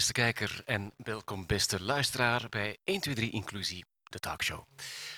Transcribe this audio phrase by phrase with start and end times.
[0.00, 4.64] beste kijker en welkom beste luisteraar bij 123 Inclusie, de talkshow.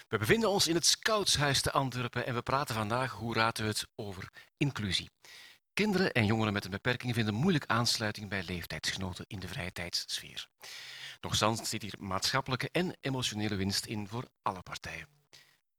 [0.09, 3.69] We bevinden ons in het Scoutshuis te Antwerpen en we praten vandaag, hoe raden we
[3.69, 5.11] het, over inclusie.
[5.73, 10.49] Kinderen en jongeren met een beperking vinden moeilijk aansluiting bij leeftijdsgenoten in de vrije tijdssfeer.
[11.21, 15.22] Nochtans zit hier maatschappelijke en emotionele winst in voor alle partijen.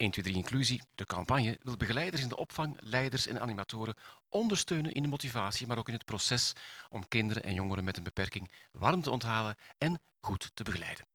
[0.03, 3.95] 123 Inclusie, de campagne, wil begeleiders in de opvang, leiders en animatoren
[4.29, 6.53] ondersteunen in de motivatie, maar ook in het proces
[6.89, 11.05] om kinderen en jongeren met een beperking warm te onthalen en goed te begeleiden.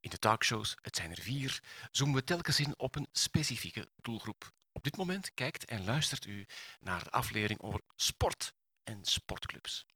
[0.00, 4.52] In de talkshows, het zijn er vier, zoomen we telkens in op een specifieke doelgroep.
[4.72, 6.46] Op dit moment kijkt en luistert u
[6.80, 8.52] naar de aflevering over sport
[8.84, 9.86] en sportclubs.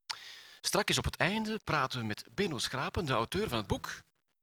[0.60, 4.03] Straks op het einde praten we met Beno Schrapen, de auteur van het boek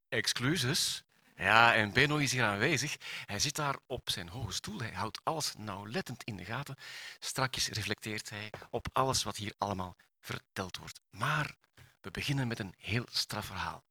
[0.10, 1.04] Excluses.
[1.40, 2.98] Ja, en Beno is hier aanwezig.
[3.26, 4.80] Hij zit daar op zijn hoge stoel.
[4.80, 6.76] Hij houdt alles nauwlettend in de gaten.
[7.20, 11.02] Strakjes reflecteert hij op alles wat hier allemaal verteld wordt.
[11.10, 11.56] Maar
[12.02, 13.84] we beginnen met een heel straf verhaal.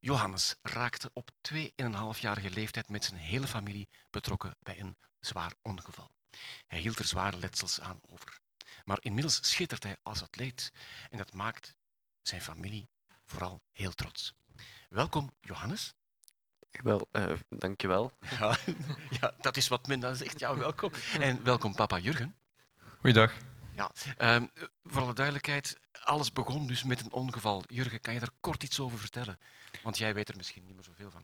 [0.00, 6.10] Johannes raakte op 2,5-jarige leeftijd met zijn hele familie betrokken bij een zwaar ongeval.
[6.66, 8.38] Hij hield er zware letsels aan over.
[8.84, 10.72] Maar inmiddels schittert hij als atleet
[11.10, 11.76] en dat maakt
[12.22, 12.88] zijn familie
[13.24, 14.34] vooral heel trots.
[14.88, 15.94] Welkom, Johannes.
[16.82, 18.12] Wel, uh, dankjewel.
[18.38, 18.56] Ja,
[19.20, 20.38] ja, dat is wat men dan zegt.
[20.38, 20.90] Ja, welkom.
[21.20, 22.34] En welkom, papa Jurgen.
[23.00, 23.32] Goeiedag.
[23.74, 23.90] Ja,
[24.34, 24.50] um,
[24.84, 27.62] voor alle duidelijkheid, alles begon dus met een ongeval.
[27.66, 29.38] Jurgen, kan je daar kort iets over vertellen?
[29.82, 31.22] Want jij weet er misschien niet meer zoveel van.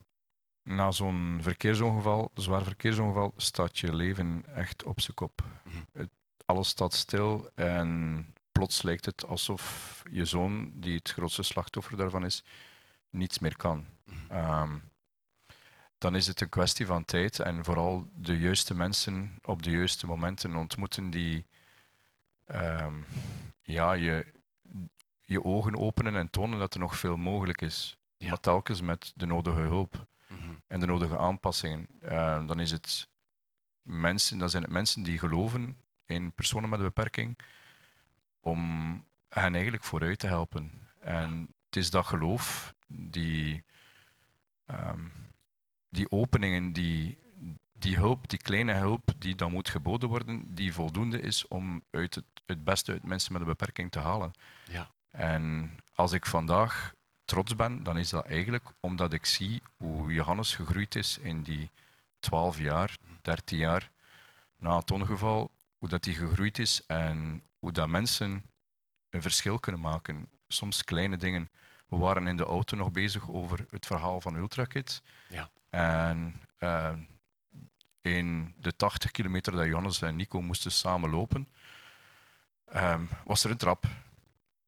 [0.63, 5.43] Na zo'n verkeersongeval, zwaar verkeersongeval, staat je leven echt op zijn kop.
[5.93, 6.11] Het,
[6.45, 12.25] alles staat stil en plots lijkt het alsof je zoon, die het grootste slachtoffer daarvan
[12.25, 12.45] is,
[13.11, 13.87] niets meer kan.
[14.33, 14.83] Um,
[15.99, 20.07] dan is het een kwestie van tijd en vooral de juiste mensen op de juiste
[20.07, 21.47] momenten ontmoeten die
[22.47, 23.05] um,
[23.63, 24.27] ja, je,
[25.25, 27.99] je ogen openen en tonen dat er nog veel mogelijk is.
[28.17, 28.29] Ja.
[28.29, 30.63] Maar telkens met de nodige hulp mm -hmm.
[30.67, 31.87] en de nodige aanpassingen.
[32.03, 33.09] Uh, dan, is het
[33.83, 35.77] mensen, dan zijn het mensen die geloven
[36.07, 37.39] in personen met een beperking
[38.41, 38.61] om
[39.29, 40.89] hen eigenlijk vooruit te helpen.
[41.01, 43.65] En het is dat geloof die
[44.67, 45.13] um,
[45.89, 47.19] die openingen, die,
[47.73, 52.15] die hulp, die kleine hulp die dan moet geboden worden, die voldoende is om uit
[52.15, 54.33] het, het beste uit mensen met een beperking te halen.
[54.71, 54.91] Ja.
[55.11, 56.95] En als ik vandaag
[57.25, 61.71] trots ben, dan is dat eigenlijk omdat ik zie hoe Johannes gegroeid is in die
[62.21, 63.91] 12 jaar, 13 jaar
[64.57, 68.43] na het ongeval, hoe dat hij gegroeid is en hoe dat mensen
[69.11, 70.29] een verschil kunnen maken.
[70.49, 71.51] Soms kleine dingen.
[71.89, 75.03] We waren in de auto nog bezig over het verhaal van Ultrakit.
[75.29, 75.51] Ja.
[75.71, 76.93] En uh,
[78.01, 81.49] in de 80 kilometer dat Johannes en Nico moesten samen lopen,
[82.75, 83.85] um, was er een trap.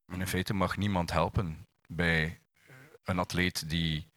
[0.06, 2.40] En in feite mag niemand helpen bij
[3.04, 4.10] een atleet die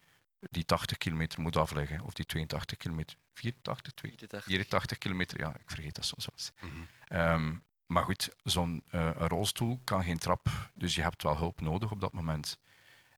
[0.50, 3.16] die 80 kilometer moet afleggen, of die 82 kilometer.
[3.32, 6.52] 84, 82, 84 kilometer, ja, ik vergeet dat soms wel eens.
[6.60, 7.18] Mm -hmm.
[7.20, 11.90] um, maar goed, zo'n uh, rolstoel kan geen trap, dus je hebt wel hulp nodig
[11.90, 12.58] op dat moment.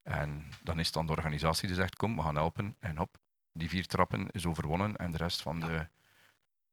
[0.02, 3.18] En dan is dan de organisatie die zegt, kom, we gaan helpen, en hop,
[3.58, 5.88] die vier trappen is overwonnen en de rest van de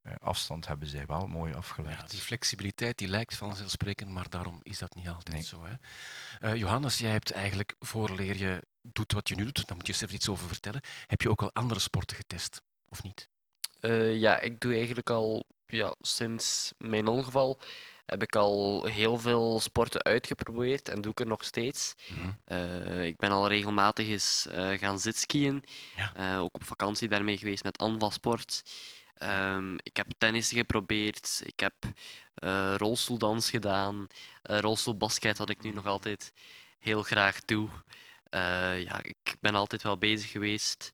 [0.04, 2.02] uh, afstand hebben zij wel mooi afgelegd.
[2.02, 5.44] Ja, die flexibiliteit die lijkt vanzelfsprekend, maar daarom is dat niet altijd nee.
[5.44, 5.66] zo.
[5.66, 5.74] Hè?
[6.50, 9.94] Uh, Johannes, jij hebt eigenlijk voorleer je doet wat je nu doet, daar moet je
[9.94, 10.82] zelf iets over vertellen.
[11.08, 13.30] Heb je ook al andere sporten getest, of niet?
[13.82, 17.60] Uh, ja, ik doe eigenlijk al ja, sinds mijn ongeval
[18.06, 21.96] heb ik al heel veel sporten uitgeprobeerd en doe ik er nog steeds.
[22.08, 22.58] Mm -hmm.
[22.58, 25.64] uh, ik ben al regelmatig eens uh, gaan zitskiën.
[25.96, 26.14] Ja.
[26.18, 28.64] Uh, ook op vakantie daarmee geweest met Anvalsport.
[29.24, 31.42] Um, ik heb tennis geprobeerd.
[31.46, 31.74] Ik heb
[32.78, 34.08] rolstoeldans gedaan.
[34.42, 36.34] rolstoelbasket had ik nu nog altijd
[36.80, 37.70] heel graag toe.
[38.30, 40.94] ja, ik ben altijd wel bezig geweest.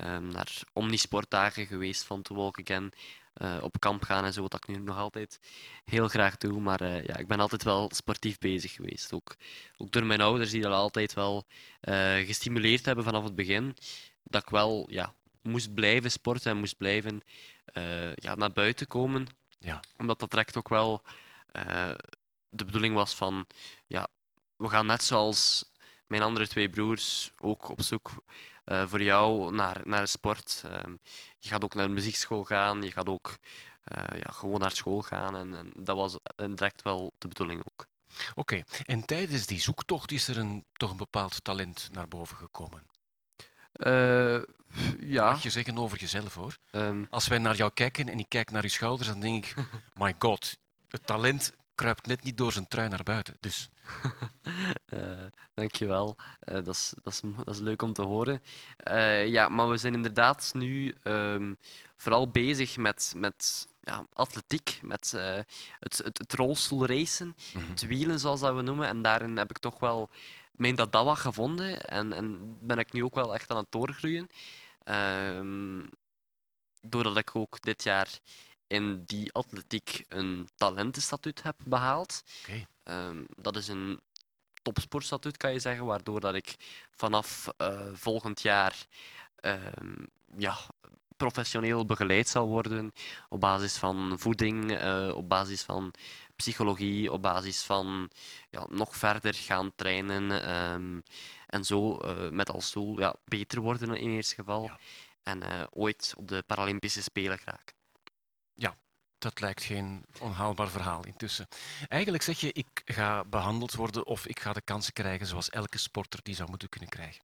[0.00, 2.92] Um, naar omnisportdagen geweest van To Walk Again
[3.42, 5.40] uh, op kamp gaan en zo, wat ik nu nog altijd
[5.84, 6.60] heel graag doe.
[6.60, 9.12] Maar uh, ja, ik ben altijd wel sportief bezig geweest.
[9.12, 9.36] Ook,
[9.76, 11.46] ook door mijn ouders, die dat altijd wel
[11.80, 13.76] uh, gestimuleerd hebben vanaf het begin.
[14.22, 17.22] Dat ik wel ja, moest blijven sporten en moest blijven
[18.14, 19.26] ja, naar buiten komen.
[19.58, 19.80] Ja.
[19.96, 21.02] Omdat dat direct ook wel
[22.48, 23.46] de bedoeling was van...
[23.86, 24.08] Ja,
[24.56, 25.72] we gaan net zoals
[26.06, 28.10] mijn andere twee broers ook op zoek
[28.66, 30.62] uh, voor jou naar, naar sport.
[30.66, 30.72] Uh,
[31.38, 33.36] je gaat ook naar de muziekschool gaan, je gaat ook
[33.96, 35.36] uh, ja, gewoon naar school gaan.
[35.36, 37.86] En, en dat was direct wel de bedoeling ook.
[38.34, 38.64] Oké, okay.
[38.84, 42.82] en tijdens die zoektocht is er een, toch een bepaald talent naar boven gekomen?
[44.98, 45.30] ja.
[45.30, 46.56] Mag je zeggen over jezelf hoor.
[46.70, 47.06] Um...
[47.10, 49.54] Als wij naar jou kijken en ik kijk naar je schouders, dan denk ik:
[50.00, 50.58] My god,
[50.88, 53.36] het talent kruipt net niet door zijn trui naar buiten.
[53.40, 53.68] Dus.
[54.94, 55.24] Uh,
[55.54, 56.16] dankjewel.
[56.44, 58.42] Uh, dat, is, dat, is, dat is leuk om te horen.
[58.88, 61.58] Uh, ja, maar we zijn inderdaad nu um,
[61.96, 65.10] vooral bezig met, met ja, atletiek, met
[65.80, 67.70] het, het, het rolstoelracen, mm -hmm.
[67.70, 68.88] het wielen zoals dat we noemen.
[68.88, 70.10] En daarin heb ik toch wel
[70.52, 74.28] mijn dadawa gevonden en, en ben ik nu ook wel echt aan het doorgroeien.
[74.84, 75.90] Um,
[76.80, 78.18] doordat ik ook dit jaar
[78.66, 82.22] in die atletiek een talentenstatuut heb behaald.
[82.42, 82.66] Okay.
[83.08, 84.00] Um, dat is een
[84.64, 86.56] topsportstatuut, kan je zeggen, waardoor dat ik
[86.90, 88.86] vanaf uh, volgend jaar
[89.40, 90.06] um,
[90.36, 90.56] ja,
[91.16, 92.92] professioneel begeleid zal worden
[93.28, 95.94] op basis van voeding, uh, op basis van
[96.36, 98.10] psychologie, op basis van
[98.50, 101.02] ja, nog verder gaan trainen um,
[101.46, 104.62] en zo uh, met als doel ja, beter worden in eerste geval.
[104.62, 104.78] Ja.
[105.22, 107.74] En ooit op de Paralympische Spelen geraken
[109.24, 111.48] dat lijkt geen onhaalbaar verhaal intussen.
[111.88, 115.78] Eigenlijk zeg je, ik ga behandeld worden of ik ga de kansen krijgen zoals elke
[115.78, 117.22] sporter die zou moeten kunnen krijgen.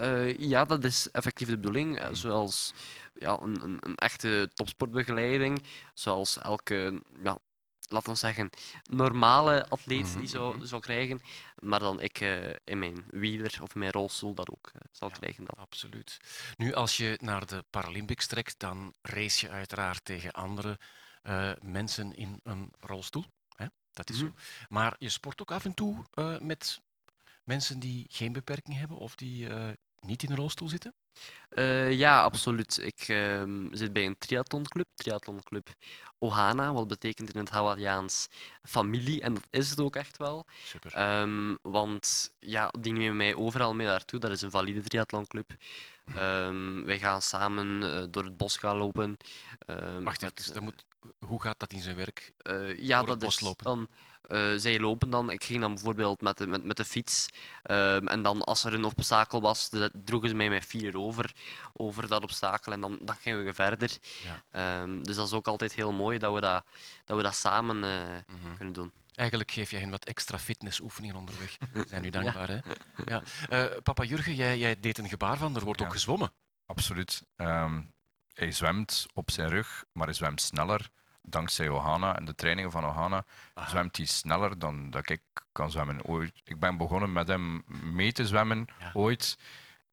[0.00, 1.98] Uh, ja, dat is effectief de bedoeling.
[1.98, 2.72] Eh, zoals
[3.14, 5.62] ja, een, een, een, echte topsportbegeleiding,
[5.94, 7.38] zoals elke, ja,
[7.88, 8.50] laten we zeggen,
[8.90, 10.66] normale atleet die mhm, zou, mhm.
[10.66, 11.20] zou krijgen.
[11.58, 15.44] Maar dan ik uh, in mijn wieler of mijn rolstoel dat ook zal ja, krijgen.
[15.44, 15.58] Dan.
[15.58, 16.16] Absoluut.
[16.56, 21.01] Nu, als je naar de Paralympics trekt, dan race je uiteraard tegen andere uh,
[21.60, 23.24] mensen in een rolstoel.
[23.56, 23.66] Hè?
[23.92, 24.34] Dat is mm -hmm.
[24.36, 24.66] zo.
[24.68, 26.80] Maar je sport ook af en toe uh, met
[27.44, 29.68] mensen die geen beperking hebben of die uh,
[30.00, 30.94] niet in een rolstoel zitten?
[31.90, 32.78] ja, absoluut.
[32.78, 35.68] Ik ehm, zit bij een triathlonclub, triathlonclub
[36.18, 38.28] Ohana, wat betekent in het Hawaiiaans
[38.62, 39.20] familie.
[39.20, 40.46] En dat is het ook echt wel.
[40.64, 41.20] Super.
[41.20, 44.20] Um, want ja, die nemen mij overal mee naartoe.
[44.20, 45.50] Dat is een valide triathlonclub.
[46.16, 49.16] Um, wij gaan samen uh, door het bos gaan lopen.
[50.02, 50.84] Wacht, met, dat moet,
[51.18, 52.32] hoe gaat dat in zijn werk?
[52.42, 53.88] Uh, ja, dat is dan.
[54.28, 55.30] Uh, zij lopen dan.
[55.30, 57.28] Ik ging dan bijvoorbeeld met de, met, met de fiets.
[57.70, 61.34] Um, en dan als er een obstakel was, de, droegen ze mij met vier over,
[61.72, 62.72] over dat obstakel.
[62.72, 63.98] En dan, dan gingen we verder.
[64.52, 64.86] Ja.
[64.86, 66.64] dus dat is ook altijd heel mooi dat we dat,
[67.04, 67.92] dat, we dat samen uh,
[68.26, 68.56] mm -hmm.
[68.56, 68.92] kunnen doen.
[69.14, 71.56] Eigenlijk geef jij hen wat extra fitnessoefeningen onderweg.
[71.72, 72.50] We zijn u dankbaar.
[72.50, 72.62] ja.
[72.94, 73.12] Hè?
[73.12, 73.22] Ja.
[73.50, 75.86] Uh, papa Jurgen, jij, jij, deed een gebaar van, er wordt ja.
[75.86, 76.32] ook gezwommen.
[76.66, 77.22] Absoluut.
[77.36, 77.92] Um,
[78.34, 80.90] hij zwemt op zijn rug, maar hij zwemt sneller.
[81.22, 83.24] Dankzij Ohana en de trainingen van Ohana
[83.54, 83.68] Aha.
[83.68, 85.20] zwemt hij sneller dan dat ik
[85.52, 86.04] kan zwemmen.
[86.04, 86.40] Ooit.
[86.44, 88.90] Ik ben begonnen met hem mee te zwemmen ja.
[88.92, 89.38] ooit.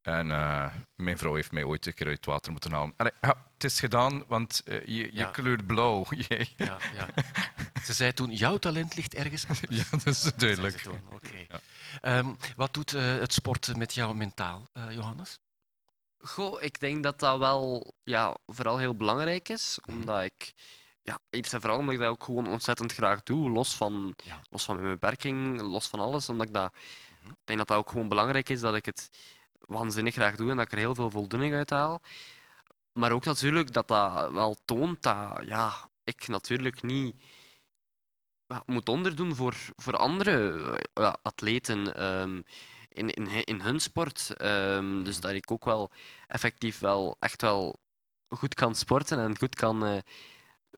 [0.01, 0.65] En uh,
[0.95, 2.93] mijn vrouw heeft mij ooit een keer uit het water moeten halen.
[2.97, 5.29] Allee, ja, het is gedaan, want uh, je, je ja.
[5.29, 6.05] kleurt blauw.
[6.27, 6.77] ja, ja.
[7.83, 10.85] Ze zei toen, jouw talent ligt ergens Ja, dat is duidelijk.
[11.09, 11.47] Okay.
[12.17, 15.39] Um, wat doet uh, het sporten met jou mentaal, Johannes?
[16.21, 20.53] Goh, ik denk dat dat wel ja, vooral heel belangrijk is, omdat ik
[21.01, 24.41] ja, eerst en vooral omdat ik dat ook gewoon ontzettend graag doe, los van, ja.
[24.49, 26.73] los van mijn beperking, los van alles, omdat ik dat,
[27.23, 29.09] ik denk dat dat ook gewoon belangrijk is dat ik het
[29.59, 32.01] waanzinnig graag doe en dat ik er heel veel voldoening uit haal.
[32.93, 37.15] Maar ook natuurlijk dat dat wel toont dat ja, ik natuurlijk niet
[38.47, 42.03] ja, moet onderdoen voor, voor andere ja, atleten.
[42.05, 42.43] Um,
[42.89, 44.41] in, in, in hun sport.
[44.41, 45.91] Um, dus dat ik ook wel
[46.27, 47.79] effectief wel echt wel
[48.29, 49.97] goed kan sporten en goed kan, uh,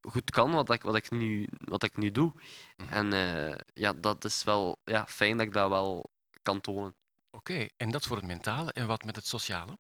[0.01, 2.34] goed kan wat, ik, wat, ik nu, wat ik nu doe.
[2.77, 2.94] Mhm.
[2.94, 6.96] En uh, ja, dat is wel ja, fijn dat ik dat wel kan tonen.
[7.32, 9.77] Oké, okay, en dat voor het mentale en wat met het sociale?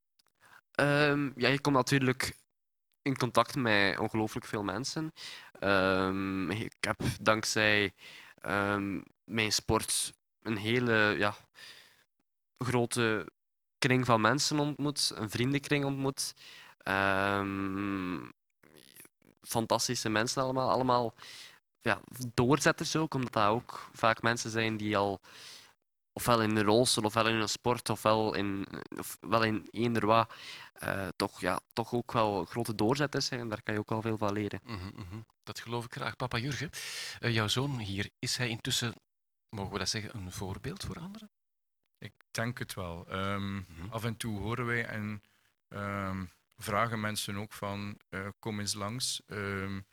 [0.75, 2.37] Um, ja, je komt natuurlijk
[3.01, 5.13] in contact met ongelooflijk veel mensen.
[5.59, 7.93] Um, ik heb dankzij
[9.23, 11.35] mijn sport een hele ja,
[12.63, 13.27] grote
[13.77, 16.33] kring van mensen ontmoet, een vriendenkring ontmoet.
[16.83, 18.31] Um,
[19.41, 20.69] fantastische mensen allemaal.
[20.69, 21.13] Allemaal
[21.81, 22.01] ja,
[22.33, 25.21] doorzetters ook, omdat dat ook vaak mensen zijn die al
[26.13, 30.33] ofwel in de rolstoel, ofwel in een sport, ofwel in, ofwel in eender wat,
[30.83, 33.39] uh, toch, ja, toch ook wel grote doorzetters zijn.
[33.39, 34.59] En daar kan je ook wel veel van leren.
[34.63, 34.77] Mm
[35.09, 36.15] -hmm, dat geloof ik graag.
[36.15, 36.69] Papa Jurgen,
[37.19, 38.93] uh, jouw zoon hier, is hij intussen,
[39.49, 41.29] mogen we dat zeggen, een voorbeeld voor anderen?
[42.01, 43.13] Ik denk het wel.
[43.13, 43.89] Um, mm -hmm.
[43.89, 45.23] Af en toe horen wij en
[45.69, 49.21] um, vragen mensen ook van uh, kom eens langs.
[49.27, 49.85] Um,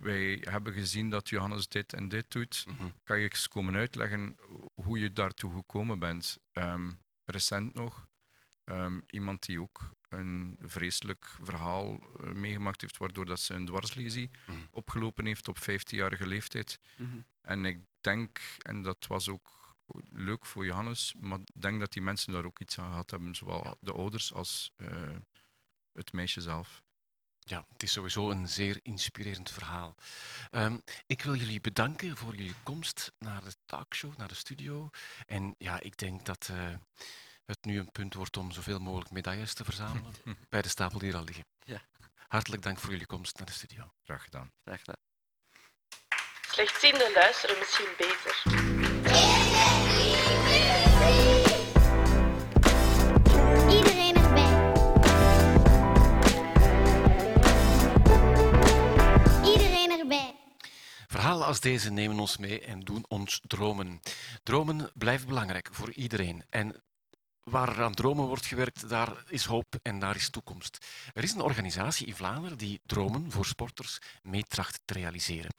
[0.00, 2.64] wij hebben gezien dat Johannes dit en dit doet.
[2.68, 2.92] Mm -hmm.
[3.02, 4.36] Kan je eens komen uitleggen
[4.74, 6.38] hoe je daartoe gekomen bent?
[7.24, 8.08] recent nog,
[9.06, 14.54] iemand die ook een vreselijk verhaal uh, meegemaakt heeft, waardoor dat ze een dwarslesie mm
[14.54, 14.68] -hmm.
[14.70, 16.80] opgelopen heeft op 15-jarige leeftijd.
[17.40, 19.57] En ik denk, en dat was ook
[20.10, 23.34] leuk voor Johannes, maar ik denk dat die mensen daar ook iets aan gehad hebben,
[23.34, 25.16] zowel de ouders als uh,
[25.92, 26.82] het meisje zelf.
[27.38, 29.94] Ja, het is sowieso een zeer inspirerend verhaal.
[30.50, 34.90] Ehm, ik wil jullie bedanken voor jullie komst naar de talkshow, naar de studio.
[35.26, 36.74] En ja, ik denk dat uh,
[37.44, 40.14] het nu een punt wordt om zoveel mogelijk medailles te verzamelen
[40.48, 41.44] bij de stapel die er al liggen.
[41.58, 41.82] Ja.
[42.28, 43.92] Hartelijk dank voor jullie komst naar de studio.
[44.02, 44.52] Graag gedaan.
[44.64, 45.00] Graag gedaan.
[46.50, 48.97] Slechtzienden luisteren misschien beter.
[61.48, 64.00] Als deze nemen ons mee en doen ons dromen.
[64.42, 66.44] Dromen blijven belangrijk voor iedereen.
[66.50, 66.82] En
[67.42, 70.86] waar aan dromen wordt gewerkt, daar is hoop en daar is toekomst.
[71.12, 75.50] Er is een organisatie in Vlaanderen die dromen voor sporters meetracht te realiseren.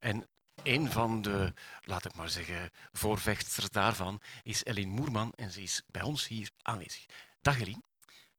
[0.00, 0.28] En
[0.62, 1.52] een van de,
[1.84, 6.50] laat ik maar zeggen, voorvechters daarvan is Eline Moerman en ze is bij ons hier
[6.62, 7.06] aanwezig.
[7.40, 7.82] Dag Eline.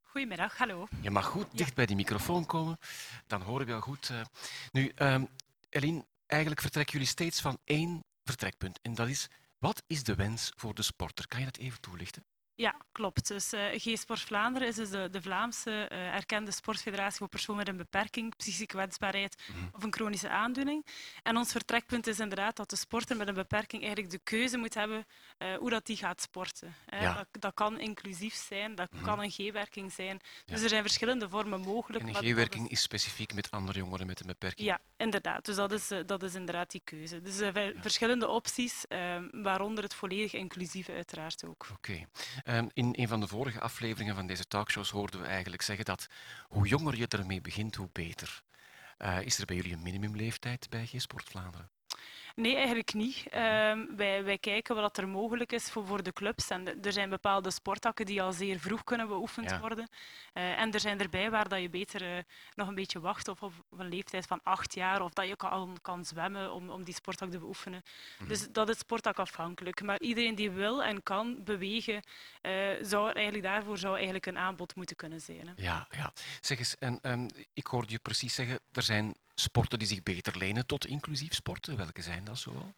[0.02, 0.88] Goedemiddag, hallo.
[1.02, 2.78] Je mag goed dicht bij die microfoon komen,
[3.28, 4.10] dan horen we jou goed.
[4.10, 4.22] eh.
[4.72, 5.26] Nu, ehm
[5.70, 8.80] Eline, eigenlijk vertrekken jullie steeds van één vertrekpunt.
[8.82, 11.28] En dat is, wat is de wens voor de sporter?
[11.28, 12.24] Kan je dat even toelichten?
[12.60, 13.28] Ja, klopt.
[13.28, 17.68] Dus eh G-Sport Vlaanderen is dus de, de Vlaamse eh, erkende sportfederatie voor personen met
[17.68, 19.36] een beperking, psychische kwetsbaarheid
[19.72, 20.86] of een chronische aandoening.
[21.24, 24.74] En ons vertrekpunt is inderdaad dat de sporter met een beperking eigenlijk de keuze moet
[24.74, 25.06] hebben
[25.38, 26.76] eh, hoe dat die gaat sporten.
[26.90, 27.14] Ja.
[27.14, 30.20] Dat, dat kan inclusief zijn, dat kan een G-werking zijn.
[30.46, 32.04] Dus er zijn verschillende vormen mogelijk.
[32.04, 34.68] En een G-werking is- is specifiek met andere jongeren met een beperking.
[34.68, 35.46] Ja, inderdaad.
[35.46, 37.22] Dus dat is, dat is inderdaad die keuze.
[37.22, 41.68] Dus er zijn verschillende opties, eh, waaronder het volledig inclusieve uiteraard ook.
[41.74, 42.06] Oké.
[42.44, 46.08] Ehm, in een van de vorige afleveringen van deze talkshows hoorden we eigenlijk zeggen dat
[46.48, 48.42] hoe jonger je ermee begint, hoe beter.
[48.98, 51.70] Eh, is er bij jullie een minimumleeftijd bij G-Sport Vlaanderen?
[52.40, 53.26] Nee, eigenlijk niet.
[53.30, 56.50] Ehm, wij, wij kijken wat er mogelijk is voor, voor de clubs.
[56.50, 59.60] En de- er zijn bepaalde sporttakken die al zeer vroeg kunnen beoefend Ja.
[59.60, 59.88] worden.
[60.34, 62.24] Eh, en er zijn erbij waar dat je beter eh,
[62.56, 65.78] nog een beetje wacht of op een leeftijd van acht jaar of dat je kan,
[65.82, 67.82] kan zwemmen om, om die sporttak te beoefenen.
[68.20, 68.30] Mhm.
[68.30, 69.82] Dus dat is sporttakafhankelijk.
[69.82, 72.02] Maar iedereen die wil en kan bewegen,
[72.42, 75.48] eh, zou eigenlijk daarvoor zou eigenlijk een aanbod moeten kunnen zijn.
[75.48, 75.54] Hè.
[75.56, 76.14] Ja, ja.
[76.42, 80.66] Zeg eens, en, ik hoorde je precies zeggen, er zijn sporten die zich beter lenen
[80.66, 81.78] tot inclusief sporten.
[81.78, 82.74] Welke zijn dat zoal?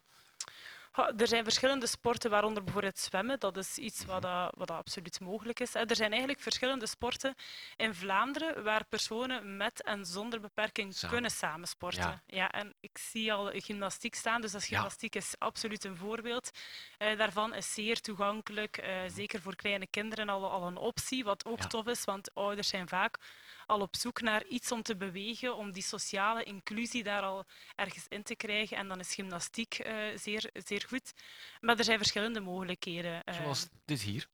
[1.18, 3.40] Er zijn verschillende sporten, waaronder bijvoorbeeld zwemmen.
[3.40, 5.76] Dat is iets wat, dat, wat dat absoluut mogelijk is.
[5.76, 7.36] Er zijn eigenlijk verschillende sporten
[7.76, 11.10] in Vlaanderen waar personen met en zonder beperking Samen.
[11.12, 12.22] kunnen samensporten.
[12.28, 12.52] Ja.
[12.52, 14.68] en ik zie al gymnastiek staan, dus dat Ja.
[14.76, 16.52] gymnastiek is absoluut een voorbeeld.
[16.98, 21.46] Eh, daarvan is zeer toegankelijk, eh, zeker voor kleine kinderen al, al een optie, wat
[21.46, 21.68] ook Ja.
[21.68, 23.18] tof is, want ouders zijn vaak
[23.72, 28.06] al op zoek naar iets om te bewegen, om die sociale inclusie daar al ergens
[28.10, 28.78] in te krijgen.
[28.78, 31.14] En dan is gymnastiek eh, zeer, zeer goed.
[31.60, 33.24] Maar er zijn verschillende mogelijkheden.
[33.24, 33.36] eh.
[33.36, 34.28] Zoals dit hier.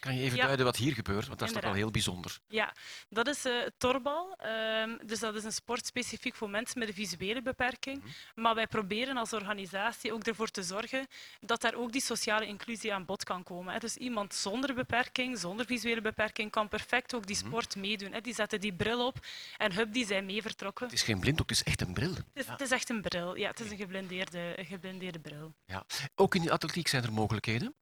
[0.00, 0.44] Kan je even ja.
[0.44, 1.26] duiden wat hier gebeurt?
[1.26, 2.38] Want dat is toch wel heel bijzonder.
[2.48, 2.72] Ja,
[3.08, 4.34] dat is eh torbal.
[4.38, 7.98] Ehm, dus dat is een sport specifiek voor mensen met een visuele beperking.
[7.98, 8.08] Mhm.
[8.34, 11.06] Maar wij proberen als organisatie ook ervoor te zorgen
[11.40, 13.72] dat daar ook die sociale inclusie aan bod kan komen.
[13.72, 13.78] Hè.
[13.78, 17.46] Dus iemand zonder beperking, zonder visuele beperking, kan perfect ook die Mhm.
[17.46, 18.12] sport meedoen.
[18.12, 18.20] Hè.
[18.20, 19.16] Die zetten die bril op
[19.56, 20.84] en hup, die zijn mee vertrokken.
[20.86, 22.14] Het is geen blinddoek, het is echt een bril.
[22.14, 23.36] Het is, het is echt een bril.
[23.36, 25.54] Ja, het is een geblindeerde, een geblindeerde bril.
[25.64, 25.84] Ja.
[26.14, 27.74] Ook in de atletiek zijn er mogelijkheden.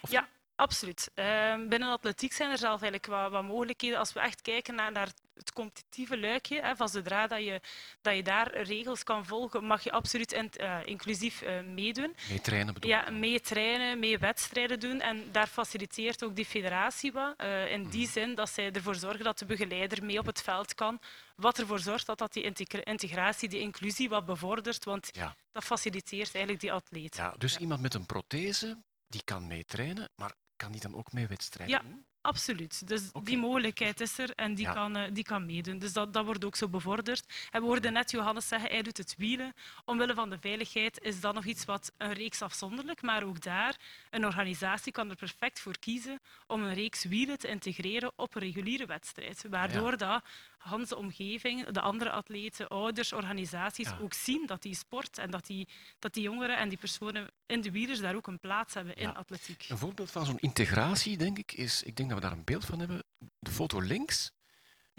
[0.00, 1.10] Of- Ja, absoluut.
[1.14, 3.98] Ehm, binnen atletiek zijn er zelf eigenlijk wat, wat mogelijkheden.
[3.98, 7.60] Als we echt kijken naar, naar het competitieve luikje, hè, van zodra dat je,
[8.00, 12.16] dat je daar regels kan volgen, mag je absoluut in- eh, inclusief eh, meedoen.
[12.28, 15.00] Mee trainen bedoel Ja, mee trainen, mee wedstrijden doen.
[15.00, 17.34] En daar faciliteert ook die federatie wat.
[17.36, 20.74] eh, in die zin dat zij ervoor zorgen dat de begeleider mee op het veld
[20.74, 21.00] kan.
[21.36, 24.84] Wat ervoor zorgt dat, dat die integra- integratie, die inclusie wat bevordert.
[24.84, 25.36] Want Ja.
[25.52, 27.16] dat faciliteert eigenlijk die atleet.
[27.16, 27.58] Ja, dus Ja.
[27.58, 31.76] iemand met een prothese, die kan mee trainen, maar kan die dan ook mee wedstrijden
[31.76, 32.06] Ja.
[32.20, 32.88] Absoluut.
[32.88, 34.72] Dus die mogelijkheid is er en die, Ja.
[34.72, 35.78] kan, eh, die kan meedoen.
[35.78, 37.48] Dus dat, dat wordt ook zo bevorderd.
[37.50, 39.52] En we hoorden net Johannes zeggen, hij doet het wielen.
[39.84, 43.76] Omwille van de veiligheid is dat nog iets wat een reeks afzonderlijk, maar ook daar,
[44.10, 48.42] een organisatie kan er perfect voor kiezen om een reeks wielen te integreren op een
[48.42, 49.44] reguliere wedstrijd.
[49.50, 50.24] Waardoor dat
[50.58, 53.98] Hans de omgeving, de andere atleten, ouders, organisaties Ja.
[54.00, 57.60] ook zien dat die sport en dat die, dat die jongeren en die personen in
[57.60, 59.12] de wielers daar ook een plaats hebben in Ja.
[59.14, 59.66] atletiek.
[59.68, 62.64] Een voorbeeld van zo'n integratie, denk ik, is, ik denk dat we daar een beeld
[62.64, 63.04] van hebben,
[63.38, 64.30] de foto links.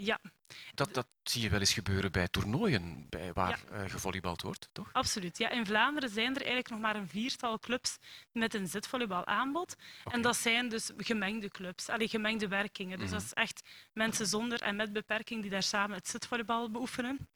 [0.02, 0.18] Ja,
[0.74, 4.88] Dat, dat zie je wel eens gebeuren bij toernooien bij waar eh, gevolleybald wordt, toch?
[4.92, 5.38] Absoluut.
[5.38, 7.96] Ja, in Vlaanderen zijn er eigenlijk nog maar een viertal clubs
[8.32, 9.76] met een zitvolleybal aanbod.
[10.04, 10.14] Oké.
[10.14, 12.98] En dat zijn dus gemengde clubs, allee, gemengde werkingen.
[12.98, 13.16] Dus Mhm.
[13.16, 17.28] dat is echt mensen zonder en met beperking die daar samen het zitvolleybal beoefenen.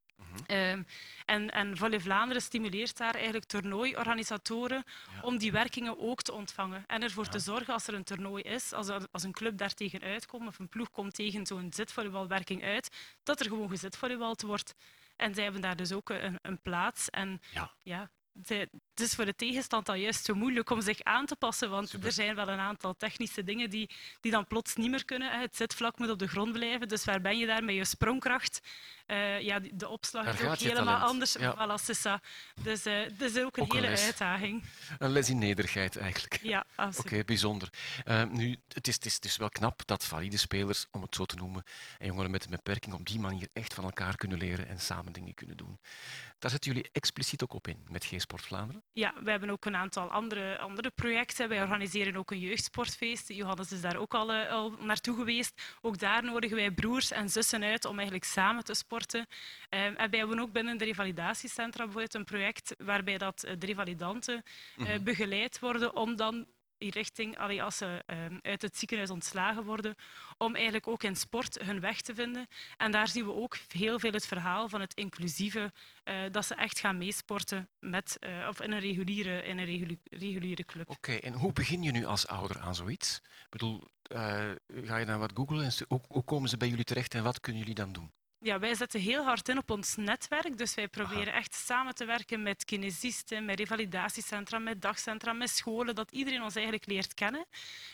[0.47, 0.83] Ehm,
[1.26, 5.21] en, en Volley Vlaanderen stimuleert daar eigenlijk toernooiorganisatoren Ja.
[5.23, 6.85] om die werkingen ook te ontvangen.
[6.87, 10.00] En ervoor te zorgen als er een toernooi is, als, als een club daar tegen
[10.02, 12.90] uitkomt of een ploeg komt tegen zo'n zitvolleybalwerking uit,
[13.23, 14.75] dat er gewoon gezitvolleybald wordt.
[15.16, 17.11] En zij hebben daar dus ook een, een plaats.
[17.11, 17.71] En Ja.
[17.83, 18.11] ja,
[18.43, 21.88] het is voor de tegenstand al juist zo moeilijk om zich aan te passen, want
[21.88, 22.07] Super.
[22.07, 25.41] er zijn wel een aantal technische dingen die, die dan plots niet meer kunnen.
[25.41, 28.61] Het zitvlak moet op de grond blijven, dus waar ben je daar met je sprongkracht?
[29.07, 31.11] Eh, ja, de opslag Daar is ook helemaal talent.
[31.11, 31.33] anders.
[31.33, 31.55] Ja.
[31.55, 32.21] Voilà.
[32.62, 34.64] Dus eh het is ook een Ook hele uitdaging.
[34.99, 36.38] Een les in nederigheid eigenlijk.
[36.43, 36.64] Ja,
[36.97, 37.69] Oké, bijzonder.
[38.05, 41.14] Eh, nu, het is, het, is, het is wel knap dat valide spelers, om het
[41.14, 41.64] zo te noemen,
[41.99, 45.12] en jongeren met een beperking op die manier echt van elkaar kunnen leren en samen
[45.12, 45.79] dingen kunnen doen.
[46.45, 48.83] Daar zetten jullie expliciet ook op in met G-Sport Vlaanderen.
[48.93, 51.49] Ja, we hebben ook een aantal andere, andere projecten.
[51.49, 53.29] Wij organiseren ook een jeugdsportfeest.
[53.29, 55.63] Johannes is daar ook al, eh, al naartoe geweest.
[55.81, 59.27] Ook daar nodigen wij broers en zussen uit om eigenlijk samen te sporten.
[59.69, 63.67] Eh, en wij hebben ook binnen de revalidatiecentra bijvoorbeeld een project waarbij dat eh, de
[63.67, 64.43] revalidanten
[64.77, 66.47] eh, begeleid worden om dan
[66.78, 69.95] richting, als ze eh, uit het ziekenhuis ontslagen worden,
[70.38, 72.47] om eigenlijk ook in sport hun weg te vinden.
[72.76, 75.73] En daar zien we ook heel veel het verhaal van het inclusieve,
[76.04, 80.64] eh, dat ze echt gaan meesporten met, eh, of in een reguliere, in een reguliere
[80.64, 80.90] club.
[80.90, 83.21] Oké, en hoe begin je nu als ouder aan zoiets?
[83.25, 86.85] Ik bedoel, eh, ga je dan wat googlen en hoe, hoe komen ze bij jullie
[86.85, 88.12] terecht en wat kunnen jullie dan doen?
[88.45, 90.59] Ja, wij zetten heel hard in op ons netwerk.
[90.59, 95.95] Dus wij proberen echt samen te werken met kinesisten, met revalidatiecentra, met dagcentra, met scholen,
[95.95, 97.45] dat iedereen ons eigenlijk leert kennen.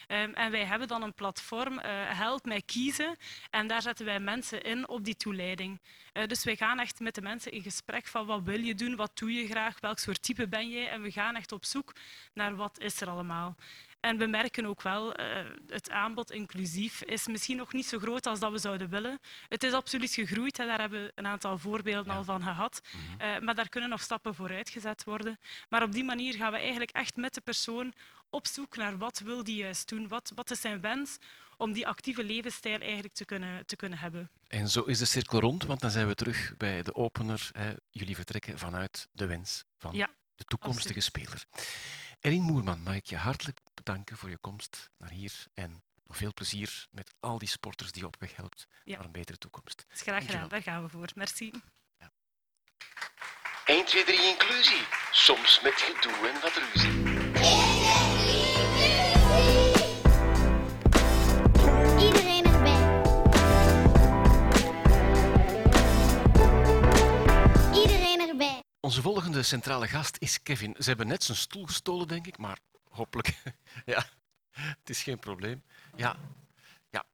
[0.06, 3.16] Ehm, en wij hebben dan een platform, eh, Help mij kiezen.
[3.50, 5.80] En daar zetten wij mensen in op die toeleiding.
[6.12, 8.96] Eh, dus wij gaan echt met de mensen in gesprek van wat wil je doen,
[8.96, 10.88] wat doe je graag, welk soort type ben jij.
[10.88, 11.92] En we gaan echt op zoek
[12.34, 13.56] naar wat is er allemaal.
[14.00, 15.26] En we merken ook wel, eh,
[15.66, 19.20] het aanbod inclusief is misschien nog niet zo groot als dat we zouden willen.
[19.48, 22.80] Het is absoluut gegroeid, hè, daar hebben we een aantal voorbeelden al van gehad.
[23.18, 25.38] Eh, maar daar kunnen nog stappen vooruit gezet worden.
[25.68, 27.92] Maar op die manier gaan we eigenlijk echt met de persoon
[28.30, 31.18] op zoek naar wat wil die juist doen, wat, wat is zijn wens
[31.56, 34.30] om die actieve levensstijl eigenlijk te kunnen, te kunnen hebben.
[34.48, 37.48] En zo is de cirkel rond, want dan zijn we terug bij de opener.
[37.52, 37.72] Hè.
[37.90, 41.44] Jullie vertrekken vanuit de wens van Ja, de toekomstige speler.
[42.20, 46.32] Erin Moerman, mag ik je hartelijk bedanken voor je komst naar hier en nog veel
[46.34, 48.96] plezier met al die sporters die je op weg helpt Ja.
[48.96, 49.76] naar een betere toekomst.
[49.88, 51.08] Dat is graag gedaan, daar gaan we voor.
[51.14, 51.50] Merci.
[53.64, 54.82] 1, 2, 3 inclusie.
[55.12, 56.98] Soms met gedoe en wat ruzie.
[59.30, 59.69] Iedereen
[68.90, 70.74] Onze volgende centrale gast is Kevin.
[70.78, 73.42] Ze hebben net zijn stoel gestolen, denk ik, maar hopelijk.
[73.84, 74.04] ja,
[74.50, 75.62] het is geen probleem.
[75.96, 76.16] Ja,
[76.90, 77.04] ja.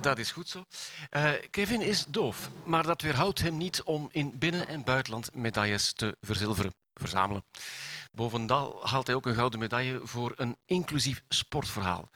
[0.00, 0.64] Dat is goed zo.
[1.08, 5.92] Eh, Kevin is doof, maar dat weerhoudt hem niet om in binnen- en buitenland medailles
[5.92, 7.44] te verzilveren, verzamelen.
[8.12, 12.10] Bovendal haalt hij ook een gouden medaille voor een inclusief sportverhaal.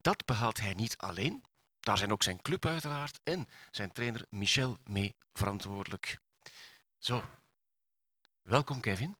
[0.00, 1.44] Dat behaalt hij niet alleen.
[1.80, 6.18] Daar zijn ook zijn club uiteraard en zijn trainer Michel mee verantwoordelijk.
[6.98, 7.24] Zo,
[8.42, 9.16] Welkom, Kevin.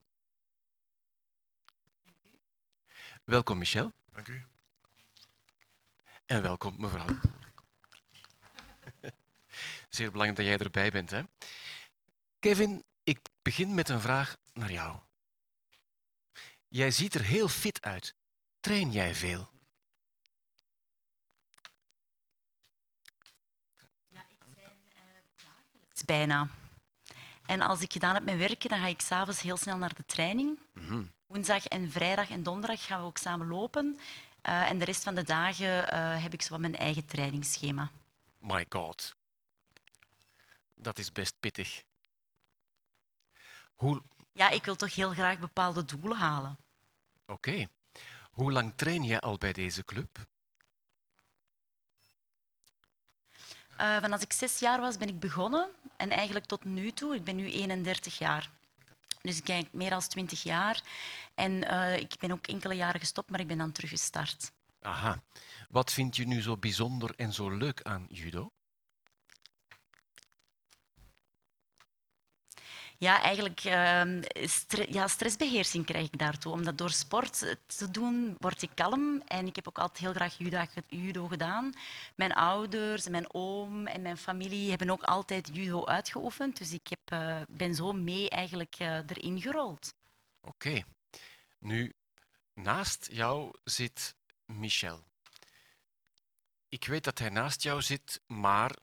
[3.25, 3.93] Welkom, Michel.
[4.13, 4.47] Dank u.
[6.27, 7.07] En welkom, mevrouw.
[9.89, 11.11] Zeer belangrijk dat jij erbij bent.
[11.11, 11.23] Hè?
[12.39, 14.99] Kevin, ik begin met een vraag naar jou.
[16.69, 18.15] Jij ziet er heel fit uit.
[18.61, 19.51] Train jij veel?
[26.01, 26.49] is bijna.
[27.51, 30.05] En als ik gedaan heb met werken, dan ga ik s'avonds heel snel naar de
[30.07, 30.59] training.
[30.73, 31.03] Mhm.
[31.27, 33.99] Woensdag en vrijdag en donderdag gaan we ook samen lopen.
[34.43, 37.91] Eh, en de rest van de dagen eh, heb ik zo mijn eigen trainingsschema.
[38.39, 39.17] My god.
[40.75, 41.83] Dat is best pittig.
[43.75, 44.03] Hoe...
[44.33, 46.59] Ja, ik wil toch heel graag bepaalde doelen halen.
[47.27, 47.67] Oké.
[48.31, 50.19] Hoe lang train jij al bij deze club?
[53.77, 55.71] Eh, van als ik zes jaar was, ben ik begonnen.
[56.01, 58.51] En eigenlijk tot nu toe, ik ben nu 31 jaar.
[59.23, 60.83] Dus ik kijk meer dan 20 jaar.
[61.35, 64.53] En eh, ik ben ook enkele jaren gestopt, maar ik ben dan teruggestart.
[64.83, 65.23] Aha.
[65.69, 68.51] Wat vind je nu zo bijzonder en zo leuk aan judo?
[73.01, 73.61] Ja, eigenlijk
[74.35, 76.53] stre- ja, stressbeheersing krijg ik daartoe.
[76.53, 79.21] Omdat door sport te doen, word ik kalm.
[79.27, 81.73] En ik heb ook altijd heel graag judo, judo gedaan.
[82.15, 86.57] Mijn ouders, mijn oom en mijn familie hebben ook altijd judo uitgeoefend.
[86.59, 89.95] Dus ik heb, eh, ben zo mee eigenlijk eh, erin gerold.
[90.41, 90.83] Oké.
[91.59, 91.93] Nu,
[92.55, 94.15] naast jou zit
[94.47, 95.05] Michel.
[96.69, 98.77] Ik weet dat hij naast jou zit, maar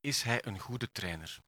[0.00, 1.40] is hij een goede trainer?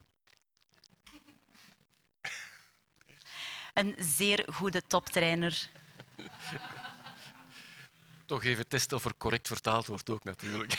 [3.72, 5.70] Een zeer goede toptrainer.
[8.26, 10.78] Toch even testen of er correct vertaald wordt ook natuurlijk.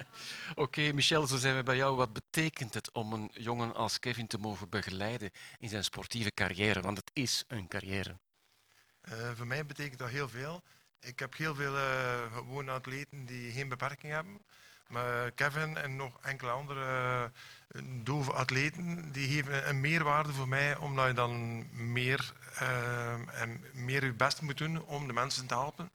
[0.54, 1.96] Oké, Michel, zo zijn we bij jou.
[1.96, 6.80] Wat betekent het om een jongen als Kevin te mogen begeleiden in zijn sportieve carrière?
[6.80, 8.18] Want het is een carrière.
[9.00, 10.62] Eh, voor mij betekent dat heel veel.
[11.00, 14.40] Ik heb heel veel eh, gewone atleten die geen beperking hebben.
[14.88, 16.84] Maar Kevin en nog enkele andere
[17.68, 23.64] eh, dove atleten, die geven een meerwaarde voor mij, omdat je dan meer, eh, en
[23.72, 25.90] meer je best moet doen om de mensen te helpen.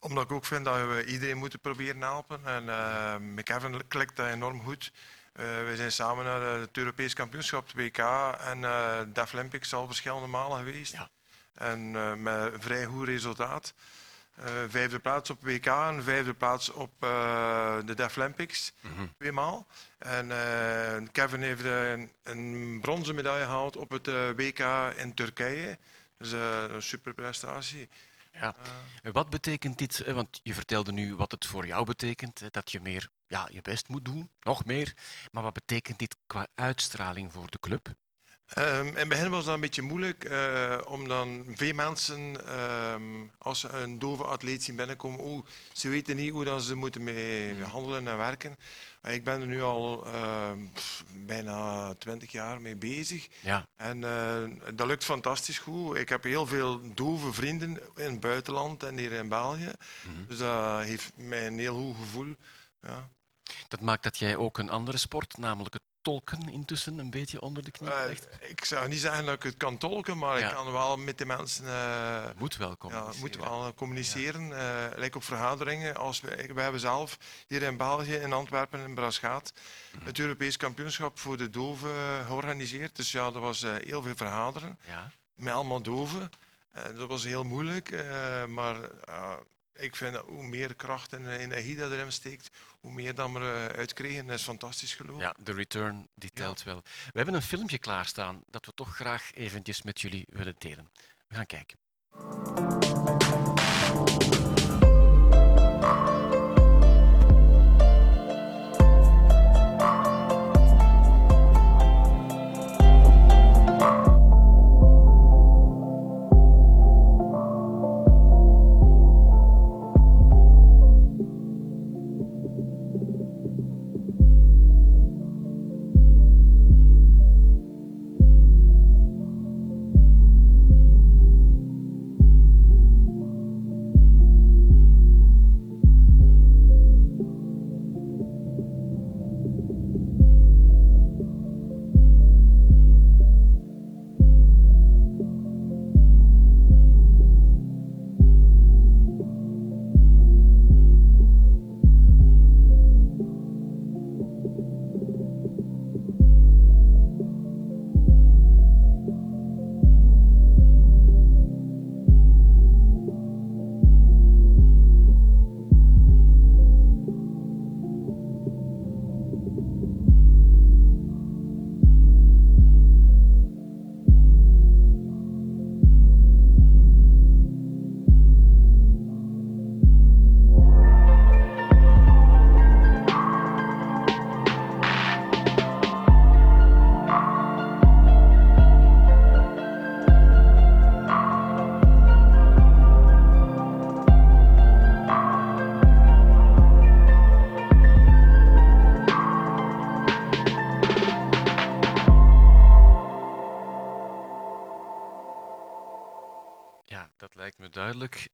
[0.00, 2.40] Omdat ik ook vind dat we iedereen moeten proberen helpen.
[2.44, 4.92] En eh, met Kevin klikt dat enorm goed.
[5.32, 9.86] Eh, we zijn samen naar het Europees kampioenschap, het WK en eh de Olympics al
[9.86, 10.92] verschillende malen geweest.
[10.92, 11.08] Ja.
[11.54, 11.90] En
[12.22, 13.74] met een vrij goed resultaat.
[14.40, 18.72] Eh, vijfde plaats op WK en vijfde plaats op eh, de Def Olympics.
[19.18, 19.66] Tweemaal.
[19.98, 24.58] En eh, Kevin heeft een, een bronzen medaille gehaald op het WK
[24.96, 25.78] in Turkije.
[26.16, 27.88] Dus een super prestatie.
[28.32, 28.54] Ja.
[29.12, 30.12] Wat betekent dit?
[30.12, 33.88] Want je vertelde nu wat het voor jou betekent, dat je meer ja, je best
[33.88, 34.94] moet doen, nog meer.
[35.32, 37.94] Maar wat betekent dit qua uitstraling voor de club?
[38.50, 43.02] Ehm, in het begin was dat een beetje moeilijk, eh, om dan veel mensen, ehm,
[43.38, 47.04] als ze een dove atleet zien binnenkomen, oh, ze weten niet hoe dat ze moeten
[47.04, 48.56] mee handelen en werken.
[49.02, 53.28] Ik ben er nu al ehm, pff, bijna twintig jaar mee bezig.
[53.40, 53.66] Ja.
[53.76, 55.96] En eh, dat lukt fantastisch goed.
[55.96, 59.72] Ik heb heel veel dove vrienden in het buitenland en hier in België.
[60.28, 62.34] Dus dat heeft mij een heel goed gevoel.
[62.80, 63.08] Ja.
[63.68, 67.64] Dat maakt dat jij ook een andere sport, namelijk het tolken, intussen een beetje onder
[67.64, 68.28] de knie Eh, krijgt.
[68.40, 70.48] ik zou niet zeggen dat ik het kan tolken, maar Ja.
[70.48, 72.96] ik kan wel met de mensen eh, Moet wel komen.
[72.98, 74.52] Ja, moeten we al communiceren.
[74.58, 75.96] eh lijkt op vergaderingen.
[75.96, 79.52] Als we, we hebben zelf hier in België, in Antwerpen, in Braschaat,
[80.02, 82.96] het Europees kampioenschap voor de doven georganiseerd.
[82.96, 85.10] Dus ja, dat was eh, heel veel vergaderen Ja.
[85.34, 86.30] met allemaal doven.
[86.70, 89.32] Eh, dat was heel moeilijk, eh, maar eh,
[89.80, 93.38] ik vind dat hoe meer kracht en energie dat erin steekt, hoe meer dan we
[93.38, 94.26] eh, uitkregen.
[94.26, 95.20] Dat is fantastisch geloof.
[95.20, 96.82] Ja, de return die telt wel.
[96.84, 100.90] We hebben een filmpje klaarstaan dat we toch graag eventjes met jullie willen delen.
[101.28, 102.99] We gaan kijken.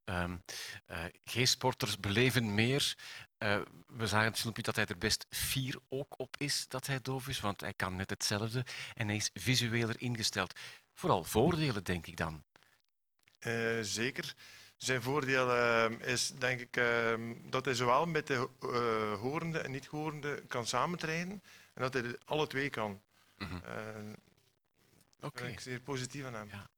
[0.03, 0.35] Ehm
[0.85, 2.95] eh, G-sporters beleven meer.
[3.37, 7.01] Eh, we zagen het filmpje dat hij er best fier ook op is dat hij
[7.01, 10.59] doof is, want hij kan net hetzelfde en hij is visueler ingesteld.
[10.93, 12.43] Vooral voordelen, denk ik dan.
[13.39, 14.33] Eh, zeker.
[14.77, 17.13] Zijn voordeel eh, is denk ik eh,
[17.49, 18.47] dat hij zowel met de
[19.19, 23.01] horende en niet-horende kan samentrainen en dat hij alle twee kan.
[23.37, 23.47] Eh,
[25.19, 25.45] Daar Oké.
[25.47, 26.47] ik zeer positief aan hem.
[26.49, 26.69] Ja.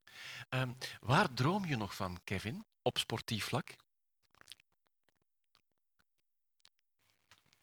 [0.49, 3.75] Ehm, waar droom je nog van, Kevin, op sportief vlak?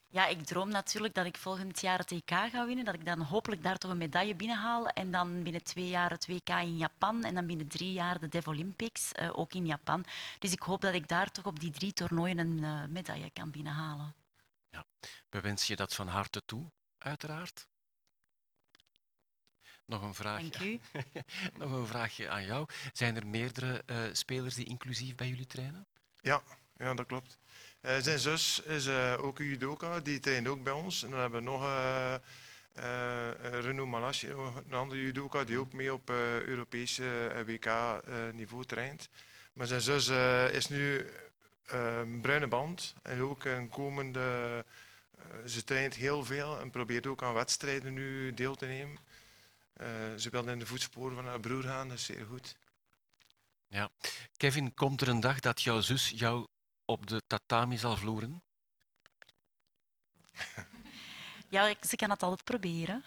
[0.09, 2.85] Ja, ik droom natuurlijk dat ik volgend jaar het EK ga winnen.
[2.85, 4.88] Dat ik dan hopelijk daar toch een medaille binnenhaal.
[4.88, 7.25] En dan binnen twee jaar het WK in Japan.
[7.25, 10.05] En dan binnen drie jaar de Dev Olympics, eh, ook in Japan.
[10.38, 13.51] Dus ik hoop dat ik daar toch op die drie toernooien een eh, medaille kan
[13.51, 14.14] binnenhalen.
[15.29, 17.66] We wensen je dat van harte toe, uiteraard.
[19.87, 20.51] Nog een vraagje.
[20.51, 20.81] Dank u.
[21.59, 22.66] nog een vraagje aan jou.
[22.92, 25.87] Zijn er meerdere eh, spelers die inclusief bij jullie trainen?
[26.20, 26.42] Ja,
[26.77, 27.38] ja dat klopt.
[27.81, 31.03] Eh, zijn zus is eh, ook een judoka, die traint ook bij ons.
[31.03, 32.14] En dan hebben we nog eh
[32.72, 39.09] eh, Renaud Malachi, een andere judoka, die ook mee op eh Europese eh, WK-niveau traint.
[39.53, 41.07] Maar zijn zus eh, is nu
[41.66, 44.20] een bruine band en ook een komende...
[45.18, 48.99] eh, ze traint heel veel en probeert ook aan wedstrijden nu deel te nemen.
[49.77, 49.87] Eh,
[50.17, 52.57] ze wil in de voetsporen van haar broer gaan, dat is zeer goed.
[54.37, 56.47] Kevin, komt er een dag dat jouw zus jou
[56.85, 58.43] op de tatami zal vloeren?
[61.49, 63.05] Ja, ik- ze kan het altijd proberen.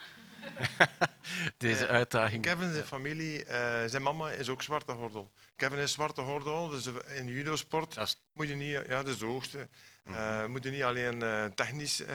[1.58, 2.41] Deze Eh, uitdaging.
[2.43, 5.32] Kevin, zijn familie, eh, zijn mama is ook zwarte gordel.
[5.55, 9.25] Kevin is zwarte gordel, dus in judosport is- moet je niet, ja, dat is de
[9.25, 9.69] hoogste.
[10.03, 12.08] Eh, moet je niet alleen eh, technisch eh,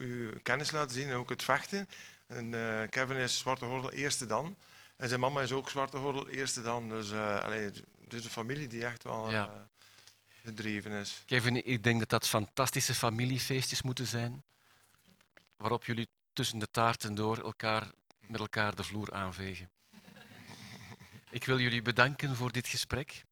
[0.00, 1.88] je kennis laten zien, en ook het vechten.
[2.32, 4.56] En, eh, Kevin is zwarte gordel eerste dan.
[4.96, 6.88] En zijn mama is ook zwarte gordel eerste dan.
[6.88, 9.46] Dus eh allee, het is een familie die echt wel Ja.
[9.46, 9.60] eh,
[10.44, 11.22] gedreven is.
[11.26, 14.42] Kevin, ik denk dat dat fantastische familiefeestjes moeten zijn,
[15.56, 17.90] waarop jullie tussen de taarten door elkaar,
[18.26, 19.70] met elkaar de vloer aanvegen.
[21.30, 23.24] Ik wil jullie bedanken voor dit gesprek.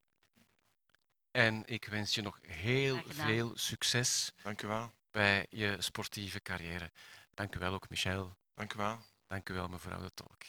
[1.30, 4.92] En ik wens je nog heel veel succes Dank u wel.
[5.10, 6.90] bij je sportieve carrière.
[7.34, 8.36] Dank u wel ook, Michel.
[8.60, 8.98] Dank u wel.
[9.28, 10.42] Dank u wel, mevrouw de Tolk.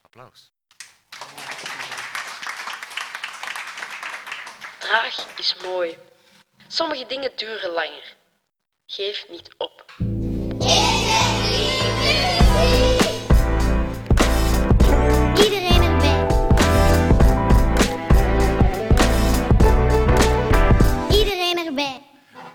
[0.00, 0.52] Applaus.
[4.78, 5.98] Traag is mooi.
[6.66, 8.16] Sommige dingen duren langer.
[8.86, 9.94] Geef niet op.
[15.36, 16.26] Iedereen erbij.
[21.10, 22.02] Iedereen erbij.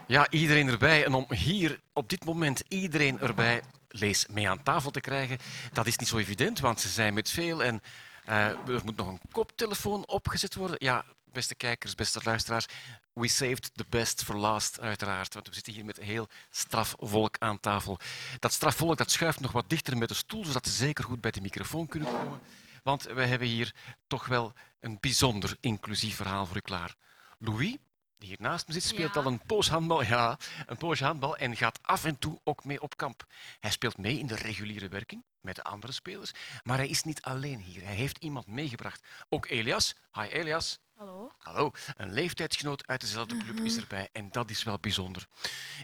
[0.07, 1.05] Ja, iedereen erbij.
[1.05, 3.61] En om hier op dit moment iedereen erbij
[3.99, 5.37] lees mee aan tafel te krijgen,
[5.73, 7.81] dat is niet zo evident, want ze zijn met veel en
[8.25, 10.75] eh, er moet nog een koptelefoon opgezet worden.
[10.79, 12.65] Ja, beste kijkers, beste luisteraars,
[13.13, 15.33] we saved the best for last, uiteraard.
[15.33, 17.99] Want we zitten hier met heel straf volk aan tafel.
[18.39, 21.21] Dat straf volk dat schuift nog wat dichter met de stoel, zodat ze zeker goed
[21.21, 22.39] bij de microfoon kunnen komen.
[22.83, 23.73] Want we hebben hier
[24.07, 26.95] toch wel een bijzonder inclusief verhaal voor u klaar.
[27.39, 27.75] Louis,
[28.17, 29.21] die hier naast me zit, speelt Ja.
[29.21, 32.81] al een poos handbal, ja, een poos handbal en gaat af en toe ook mee
[32.81, 33.25] op kamp.
[33.59, 36.31] Hij speelt mee in de reguliere werking met de andere spelers,
[36.63, 37.83] maar hij is niet alleen hier.
[37.83, 39.03] Hij heeft iemand meegebracht.
[39.29, 39.95] Ook Elias.
[40.11, 40.79] Hi Elias.
[40.95, 41.31] Hallo.
[41.37, 45.27] Hallo, een leeftijdsgenoot uit dezelfde club is erbij en dat is wel bijzonder.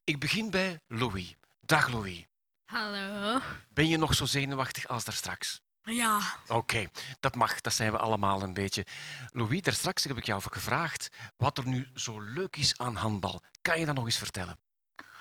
[0.04, 1.36] Ik begin bij Louis.
[1.62, 2.26] Dag Louis.
[2.66, 3.40] Hallo.
[3.70, 5.62] Ben je nog zo zenuwachtig als daar straks?
[5.84, 6.22] Ja.
[6.48, 6.90] Oké,
[7.20, 7.62] dat mag.
[7.62, 8.86] Dat zijn we allemaal een beetje.
[9.32, 13.42] Louis, daar straks heb ik jou gevraagd wat er nu zo leuk is aan handbal.
[13.62, 14.58] Kan je dat nog eens vertellen?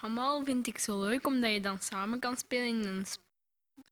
[0.00, 3.06] Handbal vind ik zo leuk omdat je dan samen kan spelen in een,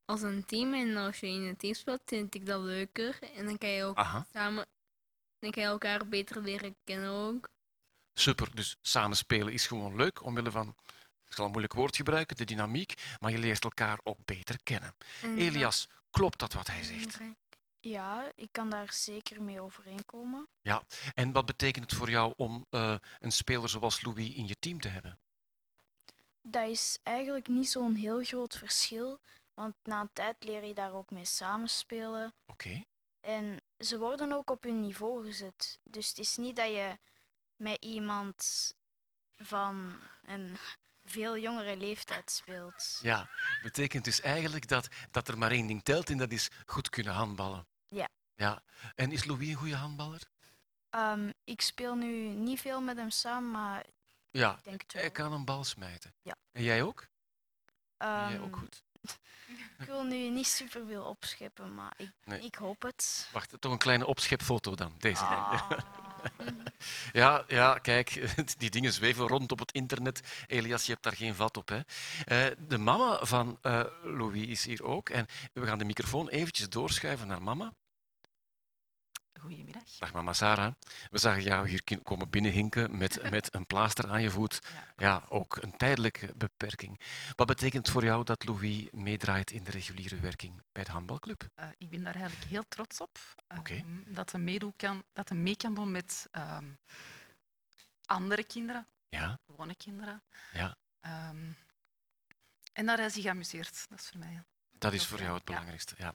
[0.05, 0.75] als een team.
[0.75, 3.19] En als je in een team speelt, vind ik dat leuker.
[3.37, 4.67] En dan kan je ook Aha, samen
[5.39, 7.49] dan kan je elkaar beter leren kennen ook.
[8.15, 8.49] super.
[8.55, 10.75] Dus samen spelen is gewoon leuk, omwille van,
[11.27, 14.95] ik zal een moeilijk woord gebruiken, de dynamiek, maar je leert elkaar ook beter kennen.
[15.23, 17.19] En Elias, klopt dat wat hij zegt?
[17.81, 20.49] Ja, ik kan daar zeker mee overeenkomen.
[21.15, 24.81] En wat betekent het voor jou om eh, een speler zoals Louis in je team
[24.81, 25.19] te hebben?
[26.43, 29.21] Dat is eigenlijk niet zo'n heel groot verschil,
[29.55, 32.35] want na een tijd leer je daar ook mee samenspelen.
[32.47, 32.85] Oké,
[33.21, 35.81] En ze worden ook op hun niveau gezet.
[35.83, 36.99] Dus het is niet dat je
[37.57, 38.73] met iemand
[39.37, 40.57] van een
[41.09, 42.99] veel jongere leeftijd speelt.
[43.03, 43.29] ja.
[43.63, 47.13] Betekent dus eigenlijk dat, dat er maar één ding telt en dat is goed kunnen
[47.13, 47.67] handballen.
[47.89, 48.09] Ja.
[48.35, 48.63] Ja.
[48.95, 50.21] En is Louis een goede handballer?
[50.91, 53.85] Ehm, ik speel nu niet veel met hem samen, maar
[54.31, 55.11] Ja, ik denk het hij wel.
[55.11, 56.15] kan een bal smijten.
[56.23, 56.35] Ja.
[56.53, 57.07] En jij ook?
[57.99, 58.83] Jij Ehm, ook goed?
[59.79, 62.41] ik wil nu niet superveel opscheppen, maar ik, Nee.
[62.41, 63.29] ik hoop het.
[63.33, 64.95] Wacht, toch een kleine opschepfoto dan.
[64.99, 65.25] Deze.
[65.25, 65.71] Ah.
[67.13, 70.21] Ja, ja, kijk, die dingen zweven rond op het internet.
[70.47, 71.69] Elias, je hebt daar geen vat op.
[71.69, 71.81] Hè?
[72.25, 75.09] Eh, de mama van eh, Louis is hier ook.
[75.09, 77.73] En we gaan de microfoon eventjes doorschuiven naar mama.
[79.39, 79.83] Goedemiddag.
[79.99, 80.73] Dag mama Sarah.
[81.11, 84.59] We zagen jou hier komen binnenhinken met, met een plaaster aan je voet.
[84.97, 87.01] Ja, ook een tijdelijke beperking.
[87.37, 91.49] Wat betekent het voor jou dat Louis meedraait in de reguliere werking bij de handbalclub?
[91.55, 93.19] Eh, ik ben daar eigenlijk heel trots op.
[93.59, 93.75] Oké.
[93.75, 96.71] ehm, dat hij meedoen kan, dat hij mee kan doen met ehm,
[98.05, 100.23] andere kinderen, Ja, gewone kinderen.
[100.53, 100.77] Ja.
[101.01, 101.53] Ehm,
[102.73, 103.87] en is hij geamuseerd.
[103.89, 104.43] Dat is voor mij.
[104.79, 105.95] Dat is voor jou het belangrijkste.
[105.99, 106.15] Ja.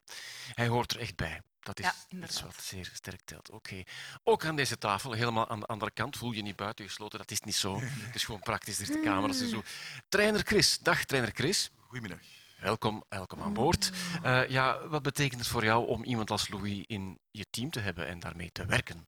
[0.54, 1.42] Hij hoort er echt bij.
[1.60, 3.52] Dat is Ja, wat zeer sterk telt.
[3.52, 3.84] Oké.
[4.24, 7.20] Ook aan deze tafel, helemaal aan de andere kant, voel je niet buiten gesloten.
[7.20, 7.80] Dat is niet zo.
[7.82, 8.76] Het is gewoon praktisch.
[8.76, 9.34] Er is de camera.
[9.34, 9.64] Zo.
[10.10, 10.80] Trainer Chris.
[10.80, 11.72] Dag, trainer Chris.
[11.78, 12.20] Goedemiddag.
[12.60, 13.92] Welkom, welkom aan boord.
[14.24, 17.80] Eh, ja, wat betekent het voor jou om iemand als Louis in je team te
[17.80, 19.08] hebben en daarmee te werken?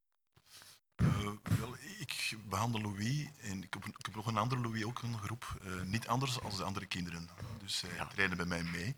[0.96, 5.02] Uh, wel, ik behandel Louis en ik heb, ik heb, nog een andere Louis, ook
[5.02, 5.58] een groep.
[5.64, 7.30] Uh, niet anders als de andere kinderen.
[7.58, 8.06] Dus zij ja.
[8.08, 8.96] trainen bij mij mee.